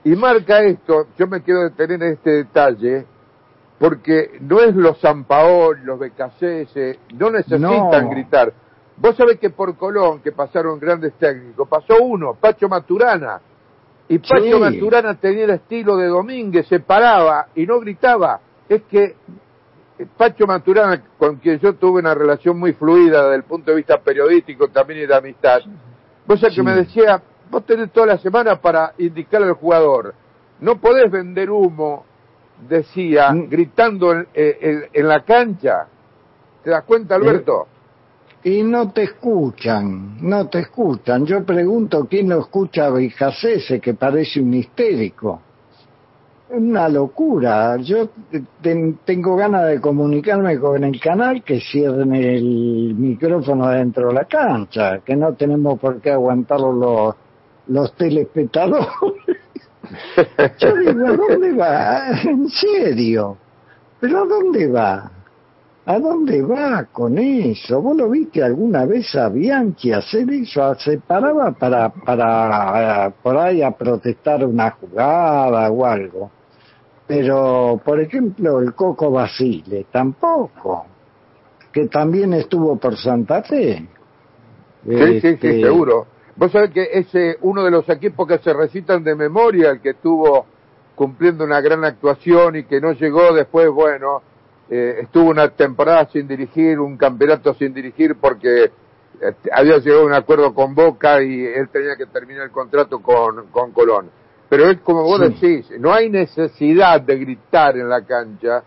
Y 0.05 0.15
marca 0.17 0.61
esto, 0.61 1.09
yo 1.19 1.27
me 1.27 1.43
quiero 1.43 1.63
detener 1.63 2.03
en 2.03 2.13
este 2.13 2.31
detalle, 2.31 3.07
porque 3.79 4.39
no 4.41 4.61
es 4.61 4.75
los 4.75 4.99
Paol, 5.27 5.81
los 5.83 5.99
BKC, 5.99 7.15
no 7.15 7.31
necesitan 7.31 8.11
gritar. 8.11 8.53
Vos 8.99 9.17
sabés 9.17 9.39
que 9.39 9.49
por 9.49 9.75
Colón, 9.77 10.21
que 10.21 10.33
pasaron 10.33 10.79
grandes 10.79 11.15
técnicos, 11.15 11.67
pasó 11.67 12.03
uno, 12.03 12.35
Pacho 12.35 12.69
Maturana. 12.69 13.41
Y 14.09 14.19
Pacho 14.19 14.59
Maturana 14.59 15.15
tenía 15.15 15.45
el 15.45 15.51
estilo 15.51 15.97
de 15.97 16.09
Domínguez, 16.09 16.67
se 16.67 16.81
paraba 16.81 17.49
y 17.55 17.65
no 17.65 17.81
gritaba. 17.81 18.41
Es 18.69 18.83
que 18.83 19.17
Pacho 20.19 20.47
Maturana, 20.47 21.03
con 21.19 21.37
quien 21.37 21.59
yo 21.61 21.75
tuve 21.75 22.01
una 22.01 22.15
relación 22.15 22.59
muy 22.59 22.75
fluida 22.75 23.23
desde 23.23 23.37
el 23.37 23.45
punto 23.45 23.71
de 23.71 23.79
vista 23.79 23.99
periodístico 23.99 24.69
también 24.69 25.01
y 25.01 25.07
de 25.07 25.15
amistad, 25.15 25.61
Cosa 26.27 26.49
que 26.51 26.63
me 26.63 26.75
decía, 26.75 27.23
vos 27.51 27.65
tenés 27.67 27.91
toda 27.91 28.07
la 28.07 28.19
semana 28.19 28.61
para 28.61 28.95
indicarle 28.99 29.49
al 29.49 29.55
jugador. 29.55 30.15
No 30.61 30.77
podés 30.77 31.11
vender 31.11 31.51
humo, 31.51 32.05
decía, 32.69 33.33
mm. 33.33 33.49
gritando 33.49 34.13
en, 34.35 35.09
la 35.09 35.25
cancha. 35.25 35.87
¿Te 36.63 36.71
das 36.71 36.85
cuenta, 36.85 37.15
Alberto? 37.15 37.67
Eh, 38.45 38.51
y 38.51 38.63
no 38.63 38.91
te 38.91 39.03
escuchan, 39.03 40.19
no 40.21 40.49
te 40.49 40.61
escuchan. 40.61 41.27
Yo 41.27 41.45
pregunto 41.45 42.07
quién 42.09 42.29
lo 42.29 42.41
escucha 42.41 42.87
a 42.87 42.99
ese 42.99 43.81
que 43.81 43.95
parece 43.95 44.41
un 44.41 44.55
histérico 44.55 45.43
una 46.53 46.89
locura. 46.89 47.77
Yo 47.79 48.11
tengo 49.05 49.37
ganas 49.37 49.69
de 49.69 49.81
comunicarme 49.81 50.59
con 50.59 50.83
el 50.85 51.01
canal 51.01 51.43
que 51.43 51.61
cierren 51.61 52.15
el 52.15 52.95
micrófono 52.95 53.69
dentro 53.69 54.09
de 54.09 54.15
la 54.15 54.25
cancha, 54.25 55.01
que 55.01 55.17
no 55.17 55.35
tenemos 55.35 55.79
por 55.79 56.01
qué 56.01 56.11
aguantarlo 56.11 56.73
los, 56.73 57.15
los 57.69 57.95
telespectadores. 57.95 58.89
Yo 60.59 60.77
digo, 60.77 61.07
¿a 61.07 61.17
dónde 61.17 61.53
va? 61.53 62.21
En 62.23 62.49
serio. 62.49 63.37
¿Pero 64.01 64.23
a 64.23 64.27
dónde 64.27 64.67
va? 64.69 65.11
¿A 65.87 65.99
dónde 65.99 66.43
va 66.43 66.85
con 66.93 67.19
eso? 67.19 67.81
¿Vos 67.81 67.97
lo 67.97 68.11
viste 68.11 68.43
alguna 68.43 68.85
vez 68.85 69.15
a 69.17 69.29
Bianchi 69.29 69.93
hacer 69.93 70.31
eso? 70.31 70.75
Se 70.77 70.99
paraba 70.99 71.53
para, 71.53 71.89
para 71.89 73.07
eh, 73.07 73.13
por 73.23 73.37
ahí 73.37 73.63
a 73.63 73.71
protestar 73.73 74.45
una 74.45 74.71
jugada 74.71 75.71
o 75.71 75.85
algo. 75.85 76.31
Pero, 77.11 77.81
por 77.85 78.01
ejemplo, 78.01 78.61
el 78.61 78.73
Coco 78.73 79.11
Basile, 79.11 79.87
tampoco. 79.91 80.87
Que 81.73 81.89
también 81.89 82.33
estuvo 82.35 82.77
por 82.77 82.97
Santa 82.97 83.43
Fe. 83.43 83.89
Sí, 84.85 84.97
sí, 84.97 85.21
sí, 85.21 85.29
Este, 85.29 85.61
seguro. 85.61 86.07
Vos 86.37 86.53
sabés 86.53 86.71
que 86.71 86.89
es 86.93 87.09
uno 87.41 87.65
de 87.65 87.73
los 87.73 87.89
equipos 87.89 88.29
que 88.29 88.39
se 88.39 88.53
recitan 88.53 89.03
de 89.03 89.17
memoria, 89.17 89.71
el 89.71 89.81
que 89.81 89.91
estuvo 89.91 90.47
cumpliendo 90.95 91.43
una 91.43 91.61
gran 91.61 91.85
actuación 91.85 92.55
y 92.55 92.63
que 92.63 92.81
no 92.81 92.93
llegó 92.93 93.35
después, 93.35 93.69
bueno, 93.71 94.23
eh, 94.71 95.01
estuvo 95.03 95.31
una 95.31 95.49
temporada 95.49 96.09
sin 96.13 96.29
dirigir, 96.29 96.79
un 96.79 96.97
campeonato 96.97 97.55
sin 97.55 97.75
dirigir 97.75 98.15
porque 98.21 98.65
eh, 98.65 98.71
había 99.53 99.79
llegado 99.79 100.03
a 100.03 100.07
un 100.07 100.15
acuerdo 100.15 100.55
con 100.55 100.77
Boca 100.77 101.21
y 101.21 101.45
él 101.45 101.69
tenía 101.71 101.97
que 101.97 102.07
terminar 102.07 102.45
el 102.45 102.51
contrato 102.53 103.03
con, 103.03 103.49
con 103.49 103.73
Colón. 103.73 104.11
Pero 104.51 104.69
es 104.69 104.79
como 104.81 105.03
vos 105.05 105.19
Sí. 105.21 105.29
decís, 105.33 105.71
no 105.81 105.95
hay 105.95 106.11
necesidad 106.11 107.01
de 107.01 107.17
gritar 107.17 107.79
en 107.79 107.89
la 107.89 108.05
cancha 108.05 108.63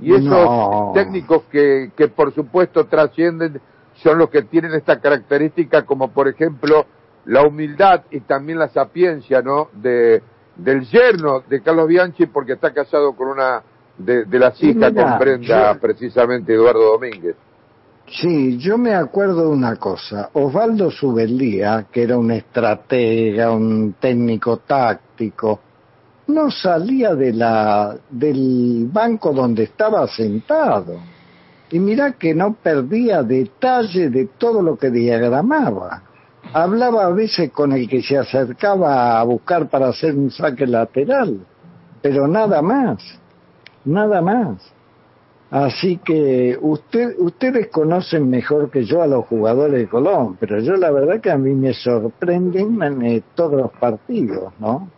y 0.00 0.12
esos 0.12 0.24
No. 0.30 0.90
técnicos 0.94 1.42
que, 1.52 1.92
que 1.96 2.08
por 2.08 2.34
supuesto 2.34 2.86
trascienden 2.86 3.60
son 4.02 4.18
los 4.18 4.28
que 4.30 4.42
tienen 4.42 4.72
esta 4.74 4.98
característica 5.00 5.82
como 5.84 6.08
por 6.08 6.26
ejemplo 6.26 6.86
la 7.26 7.42
humildad 7.46 8.02
y 8.10 8.20
también 8.20 8.58
la 8.58 8.68
sapiencia, 8.68 9.42
¿no? 9.42 9.68
De, 9.74 10.22
del 10.56 10.82
yerno 10.86 11.40
de 11.48 11.60
Carlos 11.60 11.86
Bianchi 11.88 12.26
porque 12.26 12.54
está 12.54 12.72
casado 12.72 13.12
con 13.14 13.28
una 13.28 13.62
de, 13.98 14.24
de 14.24 14.38
las 14.38 14.62
hijas 14.62 14.92
con 14.92 15.18
Brenda, 15.18 15.74
yo- 15.74 15.80
precisamente 15.80 16.52
Eduardo 16.54 16.92
Domínguez. 16.92 17.36
Sí, 18.08 18.56
yo 18.58 18.78
me 18.78 18.94
acuerdo 18.94 19.42
de 19.42 19.48
una 19.48 19.76
cosa. 19.76 20.30
Osvaldo 20.32 20.90
Subeldía, 20.90 21.86
que 21.90 22.04
era 22.04 22.16
un 22.16 22.30
estratega, 22.30 23.50
un 23.50 23.94
técnico 23.98 24.58
táctico, 24.58 25.60
no 26.28 26.50
salía 26.50 27.14
de 27.14 27.32
la, 27.32 27.96
del 28.08 28.88
banco 28.92 29.32
donde 29.32 29.64
estaba 29.64 30.06
sentado. 30.06 31.00
Y 31.70 31.80
mira 31.80 32.12
que 32.12 32.32
no 32.32 32.54
perdía 32.54 33.24
detalle 33.24 34.08
de 34.08 34.26
todo 34.38 34.62
lo 34.62 34.76
que 34.76 34.90
diagramaba. 34.90 36.02
Hablaba 36.52 37.06
a 37.06 37.10
veces 37.10 37.50
con 37.50 37.72
el 37.72 37.88
que 37.88 38.02
se 38.02 38.16
acercaba 38.16 39.18
a 39.18 39.24
buscar 39.24 39.68
para 39.68 39.88
hacer 39.88 40.14
un 40.14 40.30
saque 40.30 40.64
lateral, 40.64 41.40
pero 42.00 42.28
nada 42.28 42.62
más, 42.62 43.02
nada 43.84 44.20
más. 44.22 44.75
Así 45.50 45.98
que 45.98 46.58
usted, 46.60 47.14
ustedes 47.18 47.68
conocen 47.68 48.28
mejor 48.28 48.70
que 48.70 48.84
yo 48.84 49.00
a 49.00 49.06
los 49.06 49.26
jugadores 49.26 49.78
de 49.80 49.88
Colón, 49.88 50.36
pero 50.40 50.58
yo 50.60 50.74
la 50.74 50.90
verdad 50.90 51.20
que 51.20 51.30
a 51.30 51.38
mí 51.38 51.54
me 51.54 51.72
sorprenden 51.72 53.02
eh, 53.02 53.22
todos 53.34 53.54
los 53.54 53.70
partidos, 53.72 54.52
¿no? 54.58 54.90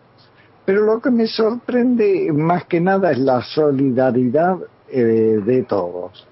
Pero 0.64 0.82
lo 0.82 1.00
que 1.00 1.11
me 1.11 1.26
sorprende 1.26 2.30
más 2.32 2.64
que 2.64 2.80
nada 2.80 3.12
es 3.12 3.18
la 3.18 3.42
solidaridad 3.42 4.58
eh, 4.88 5.40
de 5.44 5.62
todos. 5.64 6.26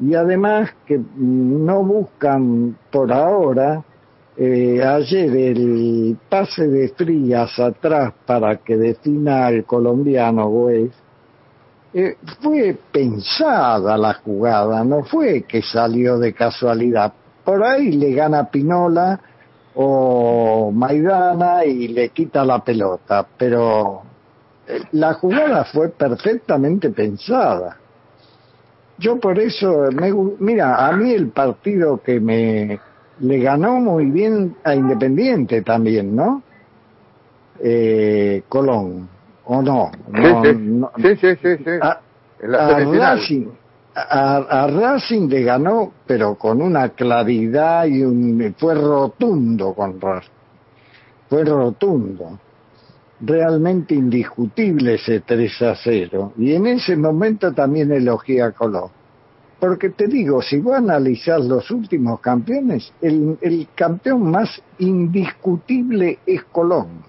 Y 0.00 0.14
además 0.14 0.70
que 0.86 1.00
no 1.16 1.82
buscan 1.82 2.76
por 2.90 3.12
ahora, 3.12 3.82
eh, 4.36 4.80
ayer 4.82 5.36
el 5.36 6.16
pase 6.28 6.68
de 6.68 6.88
Frías 6.90 7.58
atrás 7.58 8.12
para 8.24 8.58
que 8.58 8.76
defina 8.76 9.46
al 9.46 9.64
colombiano 9.64 10.48
Güez, 10.48 10.92
eh, 11.94 12.16
fue 12.42 12.76
pensada 12.92 13.96
la 13.96 14.14
jugada, 14.14 14.84
no 14.84 15.04
fue 15.04 15.42
que 15.42 15.62
salió 15.62 16.18
de 16.18 16.34
casualidad. 16.34 17.12
Por 17.44 17.64
ahí 17.64 17.92
le 17.92 18.12
gana 18.12 18.50
Pinola 18.50 19.18
o 19.74 20.70
Maidana 20.70 21.64
y 21.64 21.88
le 21.88 22.10
quita 22.10 22.44
la 22.44 22.62
pelota, 22.62 23.26
pero 23.38 24.02
eh, 24.66 24.82
la 24.92 25.14
jugada 25.14 25.64
fue 25.64 25.88
perfectamente 25.88 26.90
pensada. 26.90 27.78
Yo 28.98 29.18
por 29.18 29.38
eso, 29.38 29.90
me, 29.92 30.12
mira, 30.40 30.86
a 30.86 30.92
mí 30.92 31.12
el 31.12 31.28
partido 31.28 32.02
que 32.02 32.20
me 32.20 32.80
le 33.20 33.38
ganó 33.38 33.80
muy 33.80 34.06
bien 34.10 34.56
a 34.64 34.74
Independiente 34.74 35.62
también, 35.62 36.14
¿no? 36.14 36.42
Eh, 37.60 38.42
Colón, 38.48 39.08
¿o 39.48 39.62
no? 39.62 39.90
No, 40.12 40.42
sí, 40.44 40.50
sí, 40.50 40.56
no- 40.58 40.90
sí, 40.96 41.16
sí, 41.16 41.28
sí, 41.42 41.56
sí. 41.64 41.70
a, 41.80 42.00
a. 42.58 42.78
Racing, 42.80 43.46
a, 43.94 44.36
a 44.36 44.66
Racing 44.68 45.28
le 45.28 45.42
ganó, 45.42 45.92
pero 46.06 46.34
con 46.36 46.60
una 46.62 46.90
claridad 46.90 47.86
y 47.86 48.02
un 48.04 48.54
fue 48.58 48.74
rotundo 48.74 49.72
con 49.74 50.00
Racing. 50.00 50.30
Fue 51.28 51.44
rotundo. 51.44 52.38
Realmente 53.20 53.94
indiscutible 53.94 54.94
ese 54.94 55.20
3 55.20 55.62
a 55.62 55.74
0. 55.74 56.34
Y 56.38 56.54
en 56.54 56.66
ese 56.66 56.96
momento 56.96 57.52
también 57.52 57.90
elogié 57.90 58.42
a 58.42 58.52
Colón. 58.52 58.90
Porque 59.58 59.88
te 59.88 60.06
digo, 60.06 60.40
si 60.40 60.58
vos 60.58 60.76
analizás 60.76 61.44
los 61.44 61.68
últimos 61.72 62.20
campeones, 62.20 62.92
el, 63.02 63.36
el 63.40 63.66
campeón 63.74 64.30
más 64.30 64.62
indiscutible 64.78 66.20
es 66.24 66.44
Colón. 66.44 67.02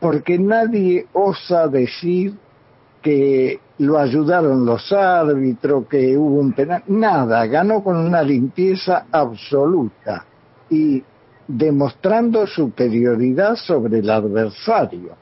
Porque 0.00 0.38
nadie 0.38 1.06
osa 1.12 1.68
decir 1.68 2.34
que 3.02 3.60
lo 3.78 3.98
ayudaron 3.98 4.64
los 4.64 4.92
árbitros, 4.92 5.86
que 5.86 6.16
hubo 6.16 6.40
un 6.40 6.52
penal, 6.52 6.82
nada, 6.88 7.46
ganó 7.46 7.82
con 7.82 7.96
una 7.96 8.22
limpieza 8.22 9.06
absoluta 9.10 10.24
y 10.70 11.02
demostrando 11.46 12.46
superioridad 12.46 13.56
sobre 13.56 14.00
el 14.00 14.10
adversario, 14.10 15.14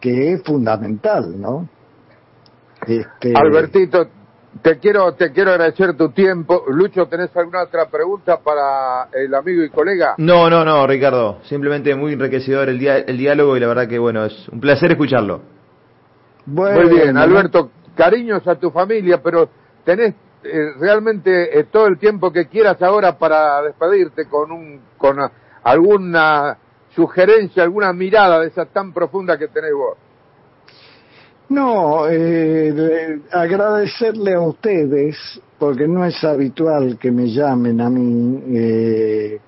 que 0.00 0.32
es 0.32 0.42
fundamental, 0.42 1.40
¿no? 1.40 1.68
Este, 2.86 3.34
Albertito, 3.36 4.08
te 4.62 4.78
quiero, 4.78 5.12
te 5.14 5.32
quiero 5.32 5.52
agradecer 5.52 5.96
tu 5.96 6.10
tiempo. 6.10 6.64
Lucho, 6.68 7.06
¿tenés 7.06 7.34
alguna 7.36 7.62
otra 7.62 7.86
pregunta 7.88 8.38
para 8.40 9.08
el 9.12 9.34
amigo 9.34 9.62
y 9.62 9.70
colega? 9.70 10.14
No, 10.18 10.50
no, 10.50 10.64
no, 10.64 10.86
Ricardo. 10.86 11.38
Simplemente 11.44 11.94
muy 11.94 12.12
enriquecedor 12.14 12.68
el, 12.68 12.78
dia- 12.78 12.98
el 12.98 13.16
diálogo 13.16 13.56
y 13.56 13.60
la 13.60 13.68
verdad 13.68 13.88
que, 13.88 13.98
bueno, 13.98 14.24
es 14.24 14.48
un 14.48 14.60
placer 14.60 14.90
escucharlo. 14.92 15.40
bueno, 16.46 16.80
Muy 16.82 16.94
bien, 16.98 17.16
Alberto, 17.16 17.70
cariños 17.94 18.46
a 18.48 18.56
tu 18.56 18.70
familia, 18.70 19.20
pero 19.22 19.48
tenés 19.84 20.14
eh, 20.42 20.72
realmente 20.78 21.58
eh, 21.58 21.64
todo 21.64 21.86
el 21.86 21.98
tiempo 21.98 22.32
que 22.32 22.46
quieras 22.48 22.80
ahora 22.82 23.16
para 23.18 23.62
despedirte 23.62 24.26
con 24.26 24.50
un 24.50 24.80
con 24.96 25.16
alguna 25.62 26.56
sugerencia, 26.94 27.62
alguna 27.62 27.92
mirada 27.92 28.40
de 28.40 28.48
esa 28.48 28.64
tan 28.66 28.92
profunda 28.92 29.38
que 29.38 29.48
tenés 29.48 29.72
vos. 29.74 29.96
No, 31.50 32.06
eh, 32.08 32.72
le- 32.72 33.20
agradecerle 33.32 34.34
a 34.34 34.40
ustedes, 34.40 35.16
porque 35.58 35.88
no 35.88 36.04
es 36.04 36.22
habitual 36.22 36.96
que 36.96 37.10
me 37.10 37.26
llamen 37.26 37.80
a 37.80 37.90
mí, 37.90 38.40
eh, 38.54 39.40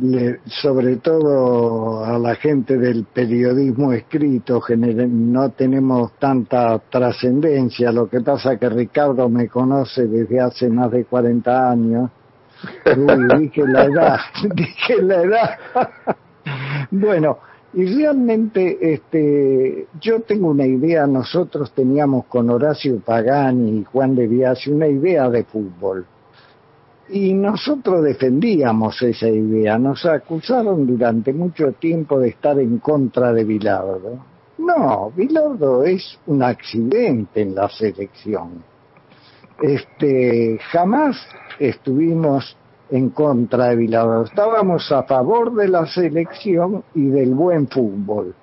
le- 0.00 0.38
sobre 0.46 0.98
todo 0.98 2.04
a 2.04 2.16
la 2.20 2.36
gente 2.36 2.78
del 2.78 3.04
periodismo 3.04 3.92
escrito, 3.92 4.62
no 5.08 5.50
tenemos 5.50 6.12
tanta 6.20 6.78
trascendencia, 6.88 7.90
lo 7.90 8.08
que 8.08 8.20
pasa 8.20 8.56
que 8.56 8.68
Ricardo 8.68 9.28
me 9.28 9.48
conoce 9.48 10.06
desde 10.06 10.38
hace 10.40 10.68
más 10.70 10.92
de 10.92 11.04
40 11.04 11.68
años. 11.68 12.10
Uy, 12.96 13.40
dije 13.40 13.64
la 13.66 13.84
edad, 13.86 14.18
dije 14.54 15.02
la 15.02 15.22
edad. 15.22 15.58
bueno, 16.92 17.38
y 17.72 17.84
realmente 17.84 18.94
este, 18.94 19.86
yo 20.00 20.20
tengo 20.20 20.48
una 20.48 20.66
idea, 20.66 21.06
nosotros 21.06 21.72
teníamos 21.72 22.26
con 22.26 22.50
Horacio 22.50 22.98
Pagani 22.98 23.78
y 23.78 23.84
Juan 23.84 24.16
de 24.16 24.26
Biasi 24.26 24.70
una 24.70 24.88
idea 24.88 25.30
de 25.30 25.44
fútbol. 25.44 26.04
Y 27.10 27.32
nosotros 27.32 28.04
defendíamos 28.04 29.00
esa 29.02 29.28
idea. 29.28 29.78
Nos 29.78 30.04
acusaron 30.06 30.86
durante 30.86 31.32
mucho 31.32 31.72
tiempo 31.72 32.18
de 32.18 32.28
estar 32.28 32.58
en 32.58 32.78
contra 32.78 33.32
de 33.32 33.44
Bilardo. 33.44 34.24
No, 34.58 35.12
Bilardo 35.16 35.84
es 35.84 36.18
un 36.26 36.42
accidente 36.42 37.42
en 37.42 37.54
la 37.54 37.68
selección. 37.68 38.62
Este, 39.60 40.58
jamás 40.70 41.16
estuvimos 41.58 42.56
en 42.90 43.10
contra 43.10 43.68
de 43.68 43.76
Bilardo. 43.76 44.24
Estábamos 44.24 44.90
a 44.92 45.04
favor 45.04 45.54
de 45.54 45.68
la 45.68 45.86
selección 45.86 46.82
y 46.94 47.06
del 47.06 47.34
buen 47.34 47.68
fútbol. 47.68 48.34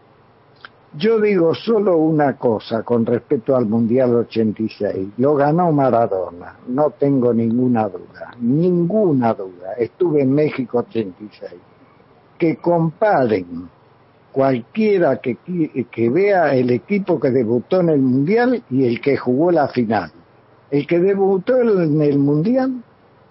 Yo 0.98 1.20
digo 1.20 1.54
solo 1.54 1.98
una 1.98 2.38
cosa 2.38 2.82
con 2.82 3.06
respecto 3.06 3.56
al 3.56 3.66
Mundial 3.68 4.16
86. 4.16 5.10
Lo 5.18 5.36
ganó 5.36 5.72
Maradona, 5.72 6.56
no 6.68 6.92
tengo 6.92 7.34
ninguna 7.34 7.88
duda, 7.90 8.36
ninguna 8.40 9.34
duda. 9.34 9.74
Estuve 9.78 10.22
en 10.22 10.34
México 10.34 10.80
86. 10.80 11.52
Que 12.38 12.56
comparen 12.56 13.70
cualquiera 14.32 15.18
que, 15.18 15.38
que 15.92 16.10
vea 16.10 16.56
el 16.56 16.72
equipo 16.72 17.20
que 17.20 17.32
debutó 17.32 17.82
en 17.82 17.90
el 17.90 18.00
Mundial 18.00 18.64
y 18.70 18.86
el 18.86 19.02
que 19.02 19.18
jugó 19.18 19.52
la 19.52 19.68
final. 19.68 20.12
El 20.72 20.88
que 20.88 21.00
debutó 21.00 21.60
en 21.62 22.02
el 22.02 22.18
Mundial 22.18 22.82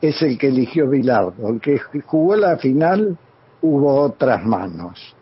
es 0.01 0.21
el 0.23 0.39
que 0.39 0.49
eligió 0.49 0.89
Bilardo. 0.89 1.49
El 1.49 1.61
que 1.61 1.79
jugó 2.05 2.37
la 2.37 2.57
final 2.57 3.17
hubo 3.63 3.95
otras 4.01 4.45
manos. 4.45 5.15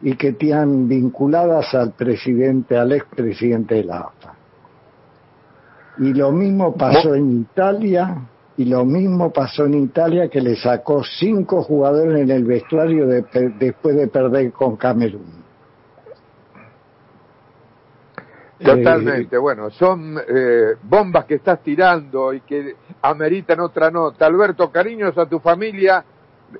Y 0.00 0.16
que 0.16 0.32
tienen 0.32 0.88
vinculadas 0.88 1.74
al 1.74 1.92
presidente, 1.92 2.76
al 2.76 2.92
expresidente 2.92 3.76
de 3.76 3.84
la 3.84 3.98
AFA. 4.00 4.34
Y 5.98 6.14
lo 6.14 6.30
mismo 6.30 6.76
pasó 6.76 7.14
en 7.16 7.40
Italia, 7.40 8.28
y 8.56 8.64
lo 8.64 8.84
mismo 8.84 9.32
pasó 9.32 9.66
en 9.66 9.74
Italia 9.74 10.28
que 10.28 10.40
le 10.40 10.54
sacó 10.56 11.02
cinco 11.02 11.62
jugadores 11.62 12.22
en 12.22 12.30
el 12.30 12.44
vestuario 12.44 13.06
de, 13.06 13.24
después 13.58 13.96
de 13.96 14.06
perder 14.06 14.52
con 14.52 14.76
Camerún. 14.76 15.38
Totalmente, 18.58 19.38
bueno, 19.38 19.70
son 19.70 20.18
eh, 20.18 20.74
bombas 20.82 21.24
que 21.26 21.36
estás 21.36 21.62
tirando 21.62 22.32
y 22.32 22.40
que 22.40 22.74
ameritan 23.02 23.60
otra 23.60 23.90
nota. 23.90 24.26
Alberto, 24.26 24.70
cariños 24.70 25.16
a 25.18 25.26
tu 25.26 25.38
familia, 25.38 26.04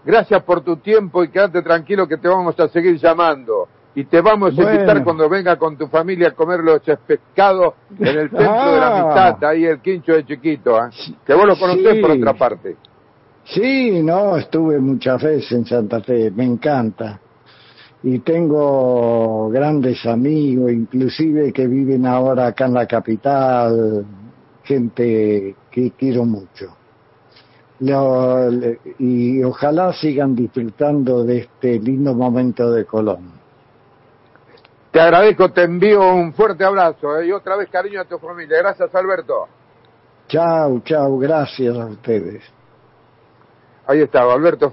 gracias 0.04 0.42
por 0.42 0.62
tu 0.62 0.76
tiempo 0.76 1.24
y 1.24 1.28
quédate 1.28 1.62
tranquilo 1.62 2.06
que 2.06 2.16
te 2.16 2.28
vamos 2.28 2.58
a 2.60 2.68
seguir 2.68 2.96
llamando. 2.98 3.68
Y 3.94 4.04
te 4.04 4.20
vamos 4.20 4.56
a 4.56 4.62
invitar 4.62 5.02
cuando 5.02 5.28
venga 5.28 5.56
con 5.56 5.76
tu 5.76 5.88
familia 5.88 6.28
a 6.28 6.30
comer 6.32 6.60
los 6.60 6.80
pescados 7.06 7.74
en 7.98 8.06
el 8.06 8.30
centro 8.30 8.72
de 8.72 8.80
la 8.80 8.98
ah. 8.98 9.08
mitad, 9.08 9.44
ahí 9.44 9.64
el 9.64 9.80
quincho 9.80 10.12
de 10.12 10.24
chiquito, 10.24 10.78
¿eh? 10.78 10.90
que 11.26 11.34
vos 11.34 11.46
lo 11.46 11.58
conocés 11.58 12.00
por 12.00 12.12
otra 12.12 12.34
parte. 12.34 12.76
Sí, 13.44 14.00
no, 14.02 14.36
estuve 14.36 14.78
muchas 14.78 15.20
veces 15.20 15.50
en 15.50 15.64
Santa 15.64 16.00
Fe, 16.00 16.30
me 16.30 16.44
encanta 16.44 17.18
y 18.02 18.20
tengo 18.20 19.48
grandes 19.50 20.04
amigos, 20.06 20.70
inclusive 20.72 21.52
que 21.52 21.66
viven 21.66 22.06
ahora 22.06 22.48
acá 22.48 22.66
en 22.66 22.74
la 22.74 22.86
capital, 22.86 24.06
gente 24.62 25.56
que 25.78 25.92
quiero 25.92 26.24
mucho. 26.24 26.76
y 28.98 29.42
ojalá 29.44 29.92
sigan 29.92 30.34
disfrutando 30.34 31.22
de 31.22 31.38
este 31.38 31.78
lindo 31.78 32.12
momento 32.14 32.72
de 32.72 32.84
Colón. 32.84 33.38
Te 34.90 35.00
agradezco, 35.00 35.52
te 35.52 35.62
envío 35.62 36.12
un 36.12 36.32
fuerte 36.32 36.64
abrazo 36.64 37.18
¿eh? 37.18 37.28
y 37.28 37.32
otra 37.32 37.56
vez 37.56 37.68
cariño 37.70 38.00
a 38.00 38.04
tu 38.04 38.18
familia. 38.18 38.58
Gracias, 38.58 38.92
Alberto. 38.92 39.46
Chao, 40.26 40.80
chao, 40.80 41.18
gracias 41.18 41.76
a 41.76 41.86
ustedes. 41.86 42.42
Ahí 43.86 44.00
estaba, 44.00 44.34
Alberto. 44.34 44.66